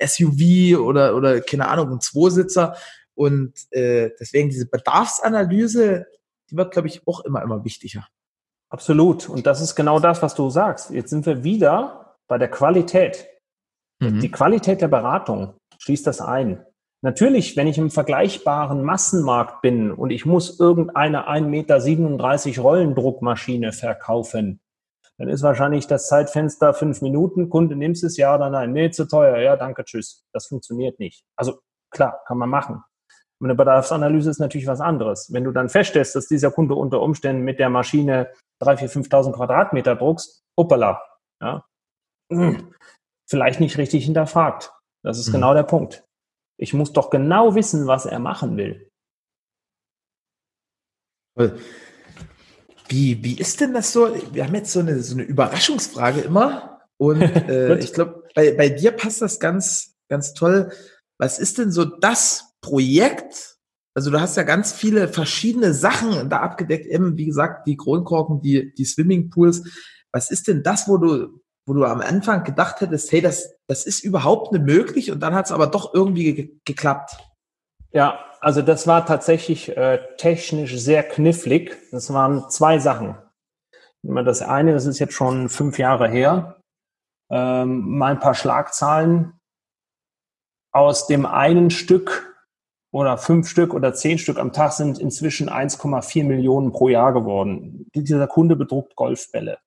[0.05, 2.75] SUV oder, oder keine Ahnung, ein Zweisitzer.
[3.15, 6.05] Und äh, deswegen diese Bedarfsanalyse,
[6.51, 8.05] die wird, glaube ich, auch immer, immer wichtiger.
[8.69, 9.29] Absolut.
[9.29, 10.91] Und das ist genau das, was du sagst.
[10.91, 13.27] Jetzt sind wir wieder bei der Qualität.
[13.99, 14.19] Mhm.
[14.19, 16.63] Die Qualität der Beratung schließt das ein.
[17.03, 24.61] Natürlich, wenn ich im vergleichbaren Massenmarkt bin und ich muss irgendeine 1,37 Meter Rollendruckmaschine verkaufen,
[25.17, 27.49] dann ist wahrscheinlich das Zeitfenster fünf Minuten.
[27.49, 28.71] Kunde nimmst es, ja oder nein?
[28.71, 29.37] Nee, zu teuer.
[29.39, 30.25] Ja, danke, tschüss.
[30.31, 31.23] Das funktioniert nicht.
[31.35, 31.59] Also
[31.91, 32.83] klar, kann man machen.
[33.43, 35.31] eine Bedarfsanalyse ist natürlich was anderes.
[35.31, 38.31] Wenn du dann feststellst, dass dieser Kunde unter Umständen mit der Maschine
[38.61, 41.01] 3.000, 4.000, 5.000 Quadratmeter druckst, hoppala,
[41.41, 41.63] ja,
[43.29, 44.71] vielleicht nicht richtig hinterfragt.
[45.03, 45.33] Das ist mhm.
[45.33, 46.06] genau der Punkt.
[46.57, 48.89] Ich muss doch genau wissen, was er machen will.
[52.89, 54.15] Wie, wie ist denn das so?
[54.33, 56.81] Wir haben jetzt so eine, so eine Überraschungsfrage immer.
[56.97, 60.71] Und äh, ich glaube, bei, bei dir passt das ganz, ganz toll.
[61.19, 63.57] Was ist denn so das Projekt?
[63.93, 68.41] Also du hast ja ganz viele verschiedene Sachen da abgedeckt, eben wie gesagt, die Kronkorken,
[68.41, 69.63] die, die Swimmingpools.
[70.11, 73.85] Was ist denn das, wo du, wo du am Anfang gedacht hättest, hey, das, das
[73.85, 77.17] ist überhaupt nicht möglich und dann hat es aber doch irgendwie ge geklappt?
[77.91, 81.77] Ja, also das war tatsächlich äh, technisch sehr knifflig.
[81.91, 83.17] Das waren zwei Sachen.
[84.03, 86.61] Das eine, das ist jetzt schon fünf Jahre her,
[87.29, 89.33] ähm, mal ein paar Schlagzahlen.
[90.71, 92.33] Aus dem einen Stück
[92.93, 97.89] oder fünf Stück oder zehn Stück am Tag sind inzwischen 1,4 Millionen pro Jahr geworden.
[97.93, 99.57] Dieser Kunde bedruckt Golfbälle.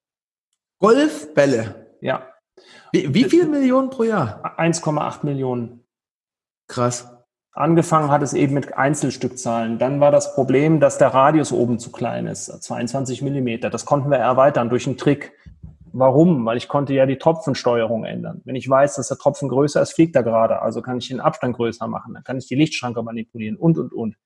[0.78, 1.79] Golfbälle?
[2.00, 2.26] Ja.
[2.92, 4.58] Wie, wie viele Millionen pro Jahr?
[4.58, 5.84] 1,8 Millionen.
[6.68, 7.16] Krass.
[7.52, 9.78] Angefangen hat es eben mit Einzelstückzahlen.
[9.78, 13.70] Dann war das Problem, dass der Radius oben zu klein ist, 22 Millimeter.
[13.70, 15.32] Das konnten wir erweitern durch einen Trick.
[15.92, 16.46] Warum?
[16.46, 18.40] Weil ich konnte ja die Tropfensteuerung ändern.
[18.44, 20.62] Wenn ich weiß, dass der Tropfen größer ist, fliegt er gerade.
[20.62, 22.14] Also kann ich den Abstand größer machen.
[22.14, 24.16] Dann kann ich die Lichtschranke manipulieren und, und, und.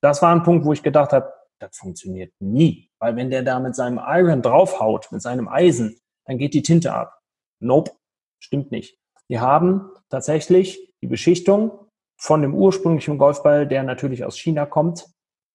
[0.00, 2.90] Das war ein Punkt, wo ich gedacht habe, das funktioniert nie.
[2.98, 6.94] Weil wenn der da mit seinem Iron draufhaut, mit seinem Eisen, dann geht die Tinte
[6.94, 7.19] ab.
[7.60, 7.92] Nope,
[8.38, 8.98] stimmt nicht.
[9.28, 11.70] Wir haben tatsächlich die Beschichtung
[12.16, 15.06] von dem ursprünglichen Golfball, der natürlich aus China kommt,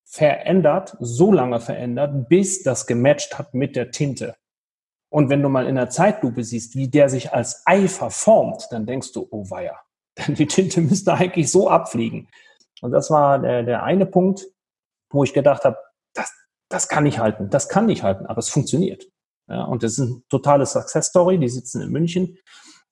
[0.06, 4.36] verändert, so lange verändert, bis das gematcht hat mit der Tinte.
[5.10, 8.86] Und wenn du mal in der Zeitlupe siehst, wie der sich als Ei verformt, dann
[8.86, 9.80] denkst du, oh weia,
[10.18, 12.30] denn die Tinte müsste eigentlich so abfliegen.
[12.82, 14.46] Und das war der, der eine Punkt,
[15.12, 15.78] wo ich gedacht habe,
[16.14, 16.34] das,
[16.70, 19.06] das kann nicht halten, das kann nicht halten, aber es funktioniert.
[19.48, 21.38] Ja, und das ist eine totale Success Story.
[21.38, 22.38] Die sitzen in München.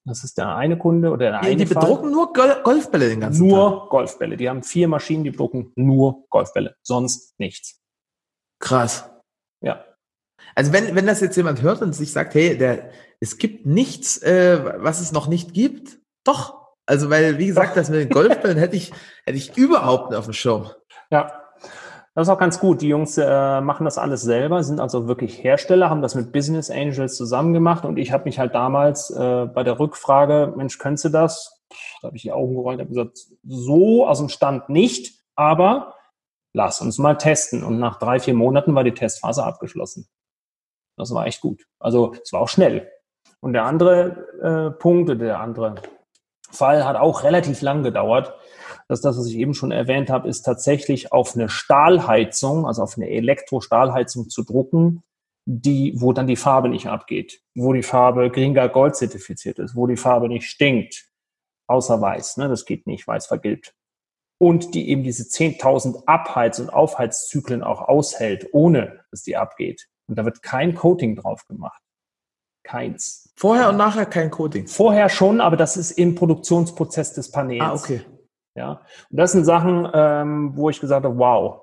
[0.05, 1.55] Das ist der eine Kunde oder der die, eine.
[1.55, 2.11] Die bedrucken Fall.
[2.11, 3.71] nur Golfbälle den ganzen nur Tag.
[3.71, 4.37] Nur Golfbälle.
[4.37, 6.75] Die haben vier Maschinen, die bedrucken nur Golfbälle.
[6.83, 7.81] Sonst nichts.
[8.59, 9.09] Krass.
[9.61, 9.85] Ja.
[10.55, 12.91] Also wenn, wenn das jetzt jemand hört und sich sagt, hey, der,
[13.21, 16.61] es gibt nichts, äh, was es noch nicht gibt, doch.
[16.85, 18.91] Also weil, wie gesagt, das mit den Golfbällen hätte ich,
[19.25, 20.69] hätte ich überhaupt nicht auf dem Schirm.
[21.09, 21.42] Ja,
[22.15, 22.81] das ist auch ganz gut.
[22.81, 26.69] Die Jungs äh, machen das alles selber, sind also wirklich Hersteller, haben das mit Business
[26.69, 31.05] Angels zusammen gemacht und ich habe mich halt damals äh, bei der Rückfrage, Mensch, könntest
[31.05, 31.63] du das?
[32.01, 35.95] Da habe ich die Augen gerollt, habe gesagt, so aus dem Stand nicht, aber
[36.53, 37.63] lass uns mal testen.
[37.63, 40.07] Und nach drei, vier Monaten war die Testphase abgeschlossen.
[40.97, 41.65] Das war echt gut.
[41.79, 42.91] Also es war auch schnell.
[43.39, 45.75] Und der andere äh, Punkt, der andere
[46.51, 48.35] Fall hat auch relativ lang gedauert
[48.93, 52.95] dass das, was ich eben schon erwähnt habe, ist tatsächlich auf eine Stahlheizung, also auf
[52.95, 55.03] eine Elektrostahlheizung zu drucken,
[55.45, 59.87] die, wo dann die Farbe nicht abgeht, wo die Farbe Gringa Gold zertifiziert ist, wo
[59.87, 61.09] die Farbe nicht stinkt,
[61.67, 63.73] außer weiß, ne, das geht nicht, weiß vergilbt.
[64.39, 69.87] Und die eben diese 10.000 Abheiz- und Aufheizzyklen auch aushält, ohne dass die abgeht.
[70.07, 71.81] Und da wird kein Coating drauf gemacht.
[72.63, 73.33] Keins.
[73.35, 74.67] Vorher und nachher kein Coating?
[74.67, 77.61] Vorher schon, aber das ist im Produktionsprozess des Panels.
[77.61, 78.01] Ah, okay.
[78.55, 81.61] Ja, und das sind Sachen, ähm, wo ich gesagt habe, wow.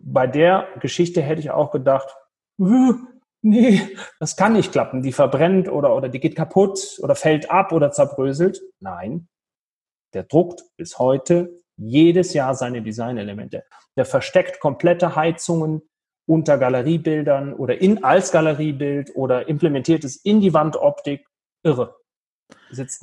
[0.00, 2.16] Bei der Geschichte hätte ich auch gedacht,
[2.58, 2.94] uh,
[3.42, 3.80] nee,
[4.20, 5.02] das kann nicht klappen.
[5.02, 8.60] Die verbrennt oder, oder die geht kaputt oder fällt ab oder zerbröselt.
[8.80, 9.28] Nein,
[10.14, 13.64] der druckt bis heute jedes Jahr seine Designelemente.
[13.96, 15.82] Der versteckt komplette Heizungen
[16.26, 21.26] unter Galeriebildern oder in als Galeriebild oder implementiert es in die Wandoptik.
[21.64, 21.96] Irre.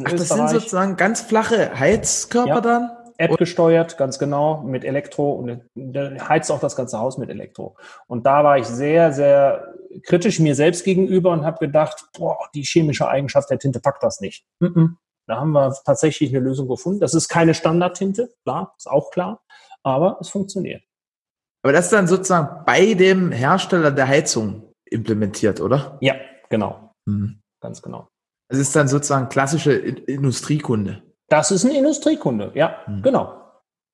[0.06, 2.62] Ach, das sind sozusagen ganz flache Heizkörper ja.
[2.62, 2.92] dann?
[3.20, 5.62] App gesteuert, ganz genau, mit Elektro und
[6.30, 7.76] heizt auch das ganze Haus mit Elektro.
[8.08, 12.64] Und da war ich sehr, sehr kritisch mir selbst gegenüber und habe gedacht, boah, die
[12.64, 14.46] chemische Eigenschaft der Tinte packt das nicht.
[14.60, 17.02] Da haben wir tatsächlich eine Lösung gefunden.
[17.02, 19.44] Das ist keine Standardtinte, klar, ist auch klar,
[19.84, 20.82] aber es funktioniert.
[21.62, 25.98] Aber das ist dann sozusagen bei dem Hersteller der Heizung implementiert, oder?
[26.00, 26.16] Ja,
[26.50, 26.96] genau.
[27.06, 27.42] Mhm.
[27.60, 28.08] Ganz genau.
[28.48, 31.04] Es ist dann sozusagen klassische Industriekunde.
[31.30, 33.02] Das ist ein Industriekunde, ja, mhm.
[33.02, 33.40] genau.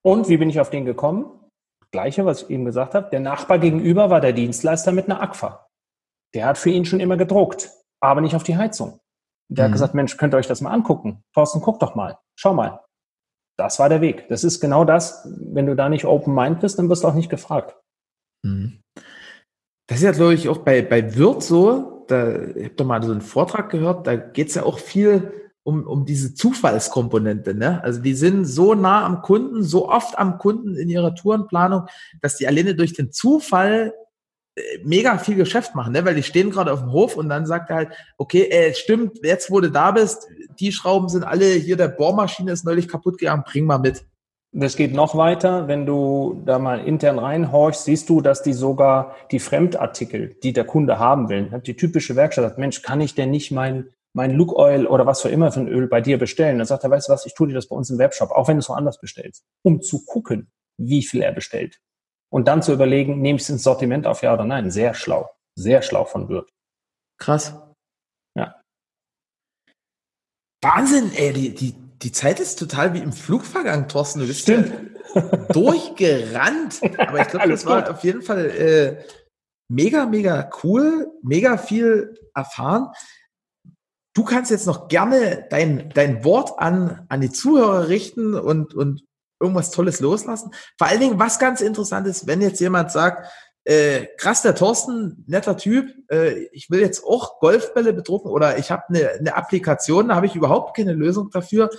[0.02, 1.32] Und wie bin ich auf den gekommen?
[1.92, 3.10] Gleiche, was ich eben gesagt habe.
[3.10, 5.68] Der Nachbar gegenüber war der Dienstleister mit einer Aqua.
[6.34, 7.72] Der hat für ihn schon immer gedruckt,
[8.02, 9.00] aber nicht auf die Heizung.
[9.50, 9.66] Der mhm.
[9.66, 11.24] hat gesagt, Mensch, könnt ihr euch das mal angucken?
[11.34, 12.18] Thorsten, guck doch mal.
[12.38, 12.82] Schau mal.
[13.58, 14.28] Das war der Weg.
[14.28, 15.26] Das ist genau das.
[15.40, 17.78] Wenn du da nicht Open Mind bist, dann wirst du auch nicht gefragt.
[18.44, 18.82] Mhm.
[19.88, 22.06] Das ist ja, glaube ich, auch bei, bei Wirt so.
[22.08, 25.45] Da, ich habe doch mal so einen Vortrag gehört, da geht es ja auch viel
[25.66, 27.56] um, um diese Zufallskomponente.
[27.56, 27.84] Ne?
[27.84, 31.88] Also die sind so nah am Kunden, so oft am Kunden in ihrer Tourenplanung,
[32.22, 33.94] dass die alleine durch den Zufall
[34.56, 36.06] äh, mega viel Geschäft machen, ne?
[36.06, 37.90] weil die stehen gerade auf dem Hof und dann sagt er halt,
[38.20, 40.28] okay, äh, stimmt, jetzt wo du da bist,
[40.60, 44.06] die Schrauben sind alle, hier der Bohrmaschine ist neulich kaputt gegangen, bring mal mit.
[44.52, 45.68] Das geht noch weiter.
[45.68, 50.64] Wenn du da mal intern reinhorchst, siehst du, dass die sogar die Fremdartikel, die der
[50.64, 54.54] Kunde haben will, die typische Werkstatt sagt, Mensch, kann ich denn nicht mein, mein Look
[54.54, 56.58] Oil oder was für immer für ein Öl bei dir bestellen?
[56.58, 58.48] Dann sagt er, weißt du was, ich tue dir das bei uns im Webshop, auch
[58.48, 61.80] wenn du es woanders bestellst, um zu gucken, wie viel er bestellt.
[62.32, 64.72] Und dann zu überlegen, nehme ich es ins Sortiment auf, ja oder nein.
[64.72, 65.30] Sehr schlau.
[65.58, 66.50] Sehr schlau von Wirt.
[67.20, 67.56] Krass.
[68.38, 68.62] Ja.
[70.64, 74.22] Wahnsinn, ey, die, die, die Zeit ist total wie im Flug vergangen, Thorsten.
[74.22, 74.74] Du bist Stimmt.
[75.50, 76.82] durchgerannt.
[76.98, 77.92] Aber ich glaube, das war gut.
[77.92, 79.04] auf jeden Fall äh,
[79.70, 82.92] mega, mega cool, mega viel erfahren.
[84.16, 89.04] Du kannst jetzt noch gerne dein, dein Wort an, an die Zuhörer richten und, und
[89.42, 90.52] irgendwas Tolles loslassen.
[90.78, 93.30] Vor allen Dingen, was ganz interessant ist, wenn jetzt jemand sagt,
[93.66, 98.72] äh, krass, der Thorsten, netter Typ, äh, ich will jetzt auch Golfbälle bedrucken oder ich
[98.72, 101.70] habe eine, eine Applikation, da habe ich überhaupt keine Lösung dafür.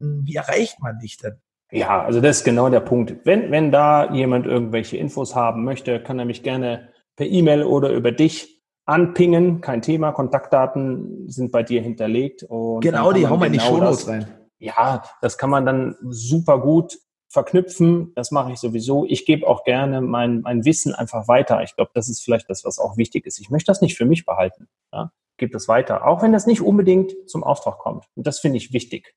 [0.00, 1.40] Hm, wie erreicht man dich denn?
[1.70, 3.14] Ja, also das ist genau der Punkt.
[3.24, 7.90] Wenn, wenn da jemand irgendwelche Infos haben möchte, kann er mich gerne per E-Mail oder
[7.90, 8.57] über dich
[8.88, 9.60] anpingen.
[9.60, 10.12] Kein Thema.
[10.12, 12.42] Kontaktdaten sind bei dir hinterlegt.
[12.42, 14.26] Und genau, die hauen wir in die genau Shownotes rein.
[14.58, 18.12] Ja, das kann man dann super gut verknüpfen.
[18.14, 19.04] Das mache ich sowieso.
[19.06, 21.62] Ich gebe auch gerne mein, mein Wissen einfach weiter.
[21.62, 23.38] Ich glaube, das ist vielleicht das, was auch wichtig ist.
[23.38, 24.68] Ich möchte das nicht für mich behalten.
[24.92, 25.12] Ja?
[25.36, 28.06] Gebe das weiter, auch wenn das nicht unbedingt zum Auftrag kommt.
[28.16, 29.14] Und das finde ich wichtig,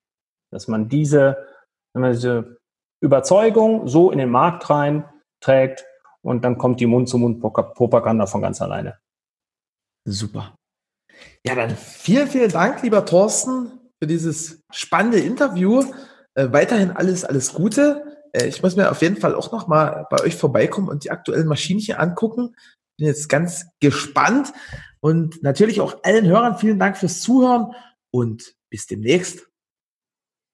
[0.50, 1.38] dass man diese,
[1.94, 2.58] wenn man diese
[3.00, 5.04] Überzeugung so in den Markt rein
[5.40, 5.84] trägt
[6.20, 9.01] und dann kommt die Mund-zu-Mund-Propaganda von ganz alleine.
[10.04, 10.56] Super.
[11.46, 15.84] Ja, dann vielen, vielen Dank, lieber Thorsten, für dieses spannende Interview.
[16.34, 18.04] Äh, weiterhin alles, alles Gute.
[18.32, 21.10] Äh, ich muss mir auf jeden Fall auch noch mal bei euch vorbeikommen und die
[21.10, 22.54] aktuellen Maschinchen angucken.
[22.98, 24.52] Bin jetzt ganz gespannt
[25.00, 27.74] und natürlich auch allen Hörern vielen Dank fürs Zuhören
[28.10, 29.48] und bis demnächst.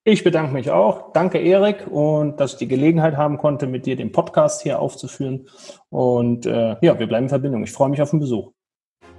[0.04, 1.12] Ich bedanke mich auch.
[1.12, 5.50] Danke, Erik, und dass ich die Gelegenheit haben konnte, mit dir den Podcast hier aufzuführen.
[5.90, 7.62] Und äh, ja, wir bleiben in Verbindung.
[7.62, 8.52] Ich freue mich auf den Besuch.